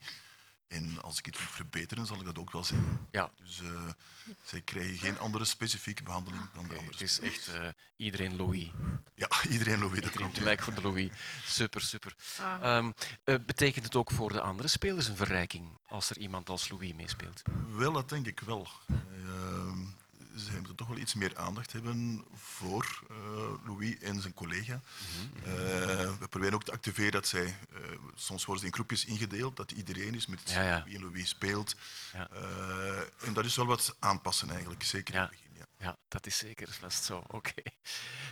[0.67, 3.07] En als ik het moet verbeteren, zal ik dat ook wel zeggen.
[3.11, 3.31] Ja.
[3.43, 3.89] Dus uh,
[4.43, 6.97] zij krijgen geen andere specifieke behandeling dan okay, de andere.
[6.97, 8.71] Het is echt uh, iedereen Louis.
[9.15, 10.01] Ja, iedereen Louis.
[10.01, 11.09] Dat iedereen gelijk voor de Louis.
[11.45, 12.15] Super, super.
[12.39, 12.77] Ah.
[12.77, 12.93] Um,
[13.25, 16.93] uh, betekent het ook voor de andere spelers een verrijking als er iemand als Louis
[16.93, 17.41] meespeelt?
[17.67, 18.67] Wel, dat denk ik wel.
[20.37, 23.17] Ze moeten toch wel iets meer aandacht hebben voor uh,
[23.65, 24.73] Louis en zijn collega.
[24.73, 25.53] Mm -hmm.
[25.53, 27.79] uh, we proberen ook te activeren dat zij, uh,
[28.15, 30.83] soms worden ze in groepjes ingedeeld, dat iedereen is met ja, ja.
[30.83, 31.75] wie Louis speelt.
[32.13, 32.29] Ja.
[33.25, 35.45] en dat is wel wat aanpassen eigenlijk, zeker in het begin.
[35.53, 35.65] Ja.
[35.77, 37.17] ja, dat is zeker vast zo.
[37.27, 37.35] Oké.
[37.35, 37.73] Okay.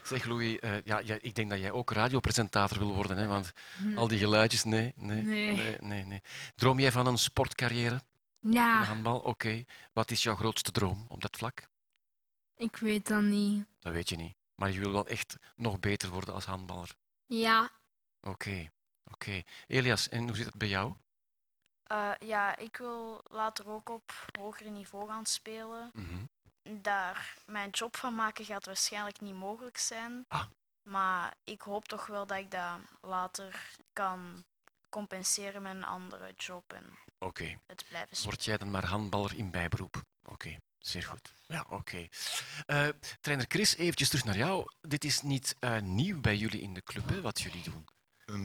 [0.04, 3.28] Zeg Louis, ja, ja, ik denk dat jij ook radiopresentator wil worden, hè?
[3.28, 3.98] want hm.
[3.98, 6.22] al die geluidjes, nee nee, nee, nee, nee, nee.
[6.56, 8.02] Droom jij van een sportcarrière?
[8.40, 8.84] Ja.
[8.84, 9.30] Handbal, oké.
[9.30, 9.66] Okay.
[9.94, 11.68] Wat is jouw grootste droom op dat vlak?
[12.56, 13.66] Ik weet dat niet.
[13.80, 14.36] Dat weet je niet.
[14.56, 16.96] Maar je wil wel echt nog beter worden als handballer.
[17.26, 17.64] Ja.
[17.64, 18.72] Oké, okay.
[19.04, 19.14] oké.
[19.14, 19.46] Okay.
[19.68, 20.94] Elias, en hoe zit het bij jou?
[21.92, 25.92] Uh, ja, ik wil later ook op hoger niveau gaan spelen.
[25.94, 26.30] Mm -hmm.
[26.82, 30.26] Daar mijn job van maken gaat waarschijnlijk niet mogelijk zijn.
[30.28, 30.46] Ah.
[30.90, 34.44] Maar ik hoop toch wel dat ik dat later kan
[34.90, 37.60] compenseren met een andere job en okay.
[37.66, 38.34] het blijven spelen.
[38.34, 40.02] Word jij dan maar handballer in bijberoep?
[40.24, 40.58] Oké.
[40.86, 41.34] Zeer goed.
[41.48, 41.76] Ja, oké.
[41.76, 42.10] Okay.
[42.88, 44.72] Uh, trainer Chris, eventjes terug naar jou.
[44.82, 47.86] Dit is niet uh, nieuw bij jullie in de club, hè, wat jullie doen.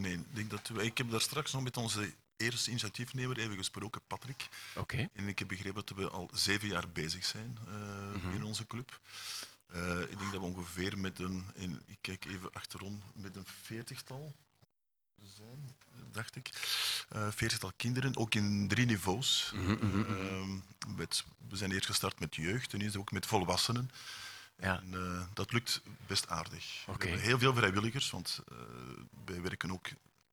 [0.00, 3.56] Nee, ik, denk dat we, ik heb daar straks nog met onze eerste initiatiefnemer even
[3.56, 4.48] gesproken, Patrick.
[4.70, 4.80] Oké.
[4.80, 5.08] Okay.
[5.12, 8.34] En ik heb begrepen dat we al zeven jaar bezig zijn uh, mm -hmm.
[8.34, 9.00] in onze club.
[10.08, 14.34] ik denk dat we ongeveer met een, en ik kijk even achterom, met een veertigtal
[15.22, 15.76] zijn,
[16.12, 16.50] dacht ik.
[17.16, 19.52] Uh, veertigtal kinderen, ook in drie niveaus.
[19.54, 20.00] Mm -hmm.
[20.00, 23.90] uh, met, we zijn eerst gestart met jeugd en nu ook met volwassenen.
[24.58, 24.78] Ja.
[24.78, 26.84] En, uh, dat lukt best aardig.
[26.86, 26.96] Okay.
[26.98, 28.58] We hebben heel veel vrijwilligers, want uh,
[29.24, 29.88] wij werken ook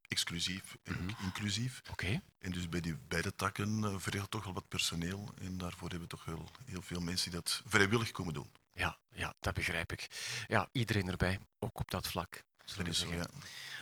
[0.07, 1.25] exclusief en mm -hmm.
[1.25, 1.81] inclusief.
[1.91, 2.21] Okay.
[2.39, 5.33] En dus bij die beide takken uh, verricht toch wel wat personeel.
[5.41, 8.51] En daarvoor hebben we toch wel heel veel mensen die dat vrijwillig komen doen.
[8.73, 10.07] Ja, ja dat begrijp ik.
[10.47, 12.43] Ja, iedereen erbij, ook op dat vlak.
[12.75, 13.25] Ja.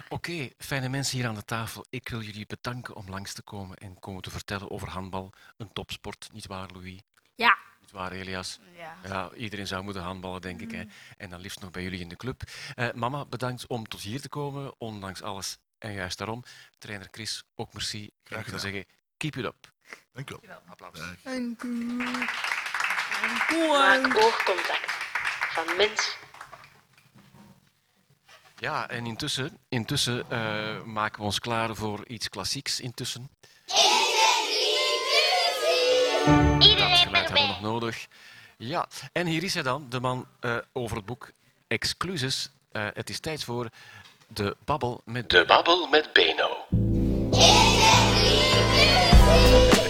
[0.09, 1.85] Oké, okay, fijne mensen hier aan de tafel.
[1.89, 5.33] Ik wil jullie bedanken om langs te komen en komen te vertellen over handbal.
[5.57, 7.01] Een topsport, niet waar, Louis?
[7.35, 7.57] Ja.
[7.81, 8.59] Niet waar, Elias?
[8.75, 8.97] Ja.
[9.03, 10.69] ja iedereen zou moeten handballen, denk mm.
[10.69, 10.71] ik.
[10.71, 10.83] Hè.
[11.17, 12.41] En dan liefst nog bij jullie in de club.
[12.75, 15.57] Uh, mama, bedankt om tot hier te komen, ondanks alles.
[15.77, 16.43] En juist daarom,
[16.77, 18.11] trainer Chris, ook merci.
[18.23, 18.59] Graag gedaan.
[18.59, 18.85] zeggen,
[19.17, 19.73] keep it up.
[20.11, 20.61] Dank u wel.
[20.67, 20.99] Applaus.
[21.23, 21.95] Dank u.
[23.69, 24.91] Maak oogcontact
[25.53, 26.17] van mens
[28.55, 32.79] ja, en intussen, intussen uh, maken we ons klaar voor iets klassieks.
[32.79, 33.29] Intussen.
[36.59, 38.07] Iedereen Dat geluid hebben we nog nodig.
[38.57, 41.31] Ja, en hier is hij dan, de man uh, over het boek
[41.67, 42.49] Excluses.
[42.71, 43.69] Uh, het is tijd voor
[44.27, 45.29] de babbel met...
[45.29, 46.65] De babbel met Beno.
[47.31, 49.84] Iedereen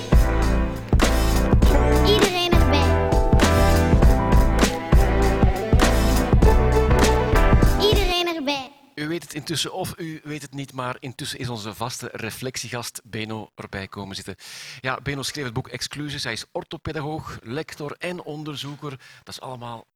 [9.15, 13.51] weet het intussen of u weet het niet, maar intussen is onze vaste reflectiegast Beno
[13.55, 14.35] erbij komen zitten.
[14.81, 16.23] Ja, Beno schreef het boek Exclusies.
[16.23, 18.89] Hij is orthopedagoog, lector en onderzoeker.
[19.23, 19.87] Dat is allemaal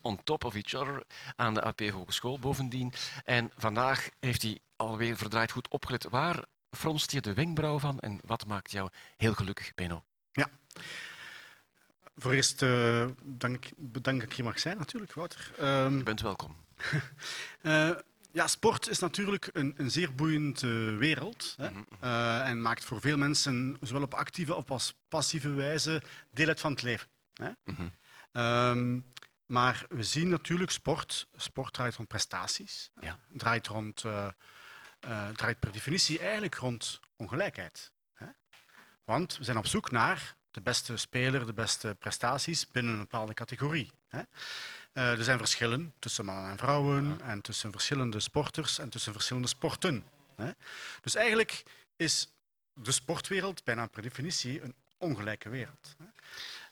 [0.00, 1.02] on top of each other
[1.36, 2.92] aan de AP Hogeschool bovendien.
[3.24, 6.04] En vandaag heeft hij alweer verdraaid goed opgelet.
[6.08, 10.04] Waar fronst je de wenkbrauw van en wat maakt jou heel gelukkig, Beno?
[10.32, 10.48] Ja.
[12.16, 15.50] Voor eerst uh, dank, bedankt dat ik hier mag zijn, natuurlijk, Wouter.
[15.60, 16.56] Um, je bent welkom.
[17.62, 17.90] uh,
[18.32, 21.70] ja, sport is natuurlijk een, een zeer boeiende wereld hè?
[21.70, 21.82] Mhm.
[22.04, 26.60] Uh, en maakt voor veel mensen, zowel op actieve als op passieve wijze, deel uit
[26.60, 27.08] van het leven.
[27.32, 27.50] Hè?
[27.64, 27.88] Mhm.
[28.32, 29.12] Um,
[29.46, 31.28] maar we zien natuurlijk sport.
[31.36, 32.90] Sport draait rond prestaties.
[33.00, 33.18] Ja.
[33.28, 34.28] Draait, rond, uh,
[35.34, 37.92] draait per definitie eigenlijk rond ongelijkheid.
[38.12, 38.26] Hè?
[39.04, 43.34] Want we zijn op zoek naar de beste speler, de beste prestaties binnen een bepaalde
[43.34, 43.90] categorie.
[44.08, 44.22] Hè?
[44.92, 49.48] Uh, er zijn verschillen tussen mannen en vrouwen en tussen verschillende sporters en tussen verschillende
[49.48, 50.04] sporten.
[50.36, 50.50] Hè?
[51.00, 51.62] Dus eigenlijk
[51.96, 52.28] is
[52.74, 55.96] de sportwereld bijna per definitie een ongelijke wereld.
[55.98, 56.04] Hè?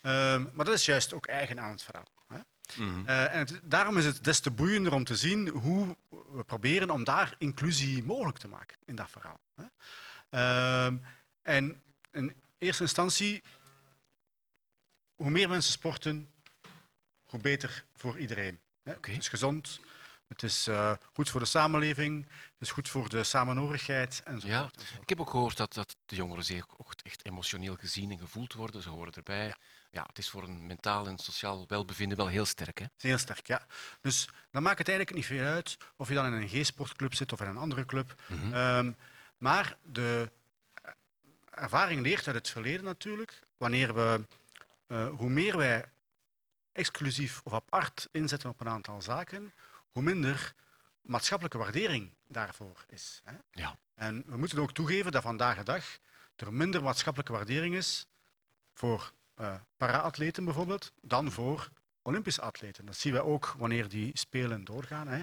[0.07, 2.09] Uh, maar dat is juist ook eigen aan het verhaal.
[2.29, 2.39] Hè?
[2.83, 3.09] Mhm.
[3.09, 5.97] Uh, en het, daarom is het des te boeiender om te zien hoe
[6.33, 9.41] we proberen om daar inclusie mogelijk te maken in dat verhaal.
[9.55, 9.65] Hè?
[10.31, 10.99] Uh,
[11.43, 13.43] en in eerste instantie,
[15.17, 16.31] hoe meer mensen sporten,
[17.27, 18.61] hoe beter voor iedereen.
[18.83, 19.81] Het is gezond,
[20.29, 24.85] Het is eh, goed voor de samenleving, het is goed voor de samenhorigheid enzovoort.
[24.91, 28.19] Ja, ik heb ook gehoord dat, dat de jongeren zich ook echt emotioneel gezien en
[28.19, 28.83] gevoeld worden.
[28.83, 29.55] Ze horen erbij.
[29.91, 30.05] Ja.
[30.07, 32.79] het is voor een mentaal en sociaal welbevinden wel heel sterk.
[32.79, 32.87] Hè?
[32.97, 33.67] Heel sterk, ja.
[34.01, 37.33] Dus dan maakt het eigenlijk niet veel uit of je dan in een G-sportclub zit
[37.33, 38.23] of in een andere club.
[38.27, 38.53] Mhm.
[38.53, 38.93] Ehm,
[39.39, 40.31] maar de
[41.51, 44.27] ervaring leert uit het verleden natuurlijk, wanneer we,
[44.87, 45.85] eh, hoe meer wij
[46.73, 49.53] exclusief of apart inzetten op een aantal zaken,
[49.91, 50.55] hoe minder
[51.01, 53.21] maatschappelijke waardering daarvoor is.
[53.25, 53.35] Hè?
[53.51, 53.79] Ja.
[53.95, 55.99] En we moeten ook toegeven dat vandaag de dag
[56.37, 58.07] er minder maatschappelijke waardering is
[58.73, 61.69] voor uh, para-atleten bijvoorbeeld dan voor
[62.03, 62.87] Olympische atleten.
[62.87, 65.09] Dat zien we ook wanneer die spelen doorgaan.
[65.09, 65.19] Hè.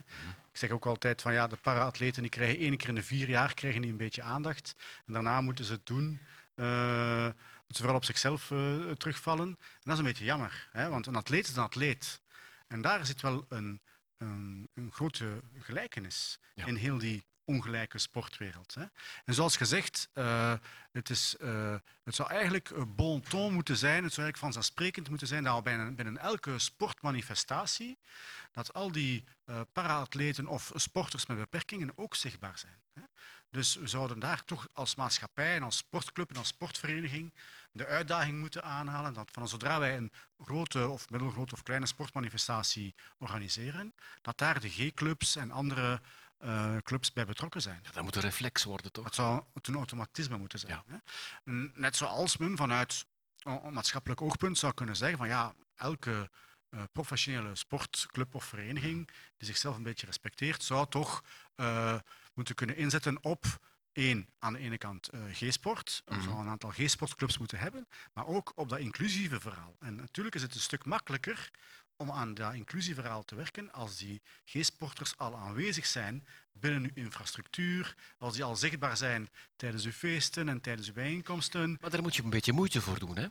[0.51, 3.29] Ik zeg ook altijd van ja, de para-atleten die krijgen één keer in de vier
[3.29, 4.75] jaar krijgen die een beetje aandacht.
[5.05, 6.19] En daarna moeten ze het doen.
[6.55, 7.27] Uh,
[7.75, 9.47] ze vooral op zichzelf uh, terugvallen.
[9.47, 12.21] En dat is een beetje jammer, hè, want een atleet is een atleet.
[12.67, 13.81] En daar zit wel een,
[14.17, 16.65] een, een grote gelijkenis ja.
[16.65, 18.73] in heel die ongelijke sportwereld.
[18.73, 18.85] Hè.
[19.25, 20.53] En zoals gezegd, uh,
[20.91, 25.27] het, is, uh, het zou eigenlijk bon ton moeten zijn, het zou eigenlijk vanzelfsprekend moeten
[25.27, 27.97] zijn dat binnen, binnen elke sportmanifestatie
[28.51, 32.81] dat al die uh, para-atleten of sporters met beperkingen ook zichtbaar zijn.
[32.93, 33.01] Hè.
[33.49, 37.33] Dus we zouden daar toch als maatschappij en als sportclub en als sportvereniging
[37.73, 42.95] de uitdaging moeten aanhalen dat van zodra wij een grote of middelgrote of kleine sportmanifestatie
[43.17, 46.01] organiseren, dat daar de G-clubs en andere
[46.43, 47.79] uh, clubs bij betrokken zijn.
[47.83, 49.03] Ja, dat moet een reflex worden, toch?
[49.03, 50.83] Dat zou een automatisme moeten zijn.
[50.87, 51.01] Ja.
[51.43, 51.51] Hè?
[51.73, 53.05] Net zoals men vanuit
[53.37, 56.29] een maatschappelijk oogpunt zou kunnen zeggen van ja, elke
[56.69, 59.07] uh, professionele sportclub of vereniging
[59.37, 61.23] die zichzelf een beetje respecteert, zou toch
[61.55, 61.95] uh,
[62.33, 63.45] moeten kunnen inzetten op
[63.93, 66.01] één, aan de ene kant G-sport.
[66.05, 66.23] We Mhm.
[66.23, 69.75] zouden een aantal G-sportclubs moeten hebben, maar ook op dat inclusieve verhaal.
[69.79, 71.49] En natuurlijk is het een stuk makkelijker
[71.95, 77.95] om aan dat inclusieverhaal te werken als die G-sporters al aanwezig zijn binnen uw infrastructuur,
[78.17, 81.77] als die al zichtbaar zijn tijdens uw feesten en tijdens uw bijeenkomsten.
[81.81, 83.17] Maar daar moet je een beetje moeite voor doen.
[83.17, 83.27] Hè?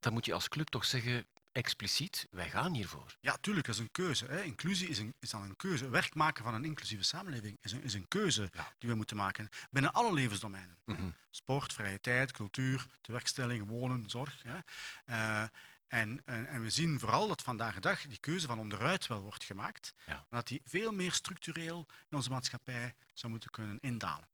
[0.00, 3.16] Dan moet je als club toch zeggen, expliciet, wij gaan hiervoor.
[3.20, 4.26] Ja, tuurlijk, dat is een keuze.
[4.26, 4.42] Hè.
[4.42, 5.88] Inclusie is, een, is dan een keuze.
[5.88, 8.72] Werk maken van een inclusieve samenleving is een, is een keuze ja.
[8.78, 10.78] die we moeten maken binnen alle levensdomeinen.
[10.84, 11.14] Mm -hmm.
[11.30, 14.42] Sport, vrije tijd, cultuur, tewerkstelling, wonen, zorg.
[14.42, 14.58] Hè.
[15.06, 15.48] Uh,
[15.88, 19.20] en, en, en, we zien vooral dat vandaag de dag die keuze van onderuit wel
[19.20, 19.94] wordt gemaakt.
[20.06, 20.26] Ja.
[20.30, 24.28] Dat die veel meer structureel in onze maatschappij zou moeten kunnen indalen.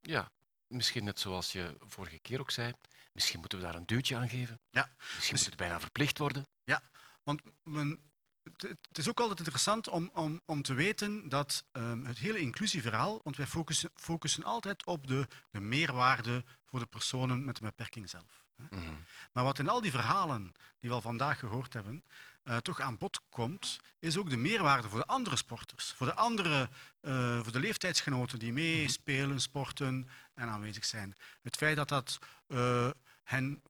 [0.00, 0.30] Ja,
[0.68, 2.72] misschien net zoals je vorige keer ook zei.
[3.12, 4.60] Misschien moeten we daar een duwtje aan geven.
[4.70, 4.90] Ja.
[5.14, 6.46] Misschien moet het bijna verplicht worden.
[6.64, 6.82] Ja,
[7.22, 8.10] want men,
[8.42, 12.38] het, het, is ook altijd interessant om, om, om te weten dat um, het hele
[12.38, 17.66] inclusieverhaal, want wij focussen, focussen altijd op de, de meerwaarde voor de personen met een
[17.66, 18.46] beperking zelf.
[18.56, 19.04] Mm -hmm.
[19.32, 22.04] Maar wat in al die verhalen die we al vandaag gehoord hebben,
[22.48, 25.92] uh, toch aan bod komt, is ook de meerwaarde voor de andere sporters.
[25.96, 26.68] Voor de andere,
[27.02, 31.16] uh, voor de leeftijdsgenoten die meespelen, sporten en aanwezig zijn.
[31.42, 32.18] Het feit dat dat
[32.48, 32.90] uh,
[33.22, 33.62] hen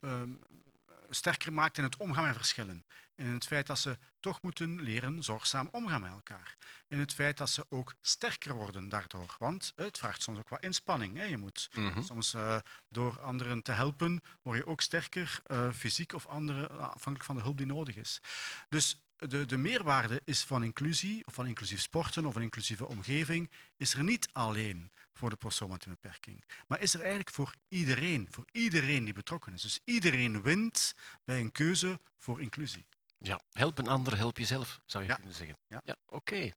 [1.09, 2.85] sterker maakt in het omgaan met verschillen.
[3.19, 6.57] In het feit dat ze toch moeten leren zorgzaam omgaan met elkaar.
[6.87, 9.35] In het feit dat ze ook sterker worden daardoor.
[9.39, 11.17] Want het vraagt soms ook wat inspanning.
[11.17, 11.23] Hè.
[11.23, 12.03] Je moet mm -hmm.
[12.03, 12.57] soms uh,
[12.89, 17.41] door anderen te helpen, word je ook sterker, uh, fysiek of andere, afhankelijk van de
[17.41, 18.21] hulp die nodig is.
[18.69, 23.51] Dus de, de meerwaarde is van inclusie, of van inclusief sporten of een inclusieve omgeving,
[23.77, 26.43] is er niet alleen voor de persoon met een beperking.
[26.67, 29.61] Maar is er eigenlijk voor iedereen, voor iedereen die betrokken is.
[29.61, 30.95] Dus iedereen wint
[31.25, 32.85] bij een keuze voor inclusie.
[33.21, 35.15] Ja, help een ander, help jezelf, zou je ja.
[35.15, 35.57] kunnen zeggen.
[35.67, 36.15] Ja, ja oké.
[36.15, 36.53] Okay.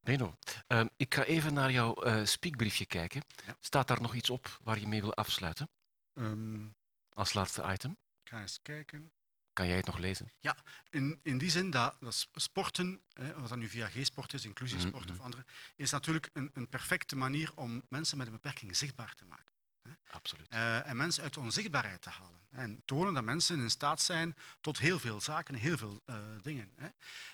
[0.00, 0.36] Beno,
[0.68, 3.22] uh, ik ga even naar jouw uh, speakbriefje kijken.
[3.46, 3.56] Ja.
[3.60, 5.68] Staat daar nog iets op waar je mee wil afsluiten?
[6.14, 6.74] Um,
[7.12, 7.90] Als laatste item?
[8.22, 9.12] Ik ga eens kijken.
[9.52, 10.32] Kan jij het nog lezen?
[10.40, 10.56] Ja,
[10.90, 15.04] in, in die zin dat, dat sporten, hè, wat dat nu via G-sport is, inclusiesport
[15.04, 15.18] mm -hmm.
[15.18, 15.44] of andere,
[15.76, 19.52] is natuurlijk een, een perfecte manier om mensen met een beperking zichtbaar te maken.
[20.10, 20.54] Absoluut.
[20.54, 22.40] Uh, en mensen uit de onzichtbaarheid te halen.
[22.50, 26.72] En tonen dat mensen in staat zijn tot heel veel zaken, heel veel uh, dingen.
[26.76, 26.88] Hè.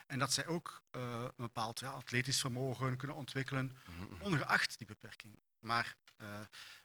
[0.07, 4.20] En dat zij ook uh, een bepaald ja, atletisch vermogen kunnen ontwikkelen, mm -hmm.
[4.20, 5.38] ongeacht die beperking.
[5.59, 5.96] Maar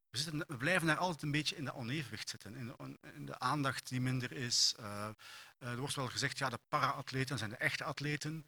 [0.10, 3.26] we, zitten, we, blijven daar altijd een beetje in dat onevenwicht zitten, in de, in
[3.26, 4.76] de aandacht die minder is.
[5.58, 8.46] Er wordt wel gezegd, ja, de para-atleten zijn de echte atleten,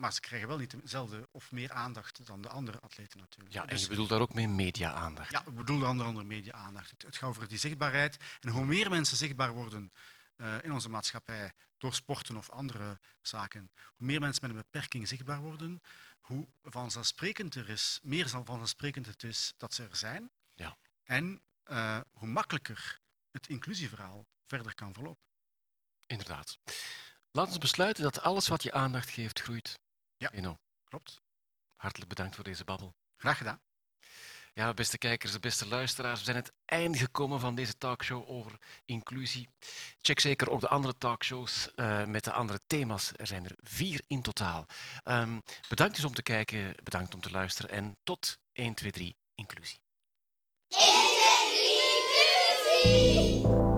[0.00, 3.54] maar ze krijgen wel niet dezelfde of meer aandacht dan de andere atleten natuurlijk.
[3.54, 5.30] Ja, en je bedoelt daar ook mee media-aandacht?
[5.30, 6.90] Ja, ik bedoel onder andere media-aandacht.
[6.90, 8.16] Het, het gaat over die zichtbaarheid.
[8.40, 9.92] En hoe meer mensen zichtbaar worden
[10.36, 15.08] uh, in onze maatschappij door sporten of andere zaken, hoe meer mensen met een beperking
[15.08, 15.82] zichtbaar worden,
[16.20, 20.30] hoe vanzelfsprekend er is, meer vanzelfsprekend het is dat ze er zijn.
[20.54, 20.76] Ja.
[21.02, 25.24] En uh, hoe makkelijker het inclusieverhaal verder kan verlopen.
[26.06, 26.58] Inderdaad.
[27.30, 29.78] Laten we besluiten dat alles wat je aandacht geeft, groeit.
[30.20, 30.58] Ja, Eno.
[30.84, 31.22] klopt.
[31.76, 32.94] hartelijk bedankt voor deze babbel.
[33.16, 33.60] Graag gedaan.
[34.52, 38.58] Ja, beste kijkers, beste luisteraars, we zijn aan het einde gekomen van deze talkshow over
[38.84, 39.48] inclusie.
[40.00, 43.12] Check zeker ook de andere talkshows uh, met de andere thema's.
[43.16, 44.66] Er zijn er vier in totaal.
[45.04, 49.16] Um, bedankt dus om te kijken, bedankt om te luisteren en tot 1, 2, 3
[49.34, 49.80] inclusie.
[50.68, 51.02] 1, 2,
[52.82, 53.69] 3 inclusie!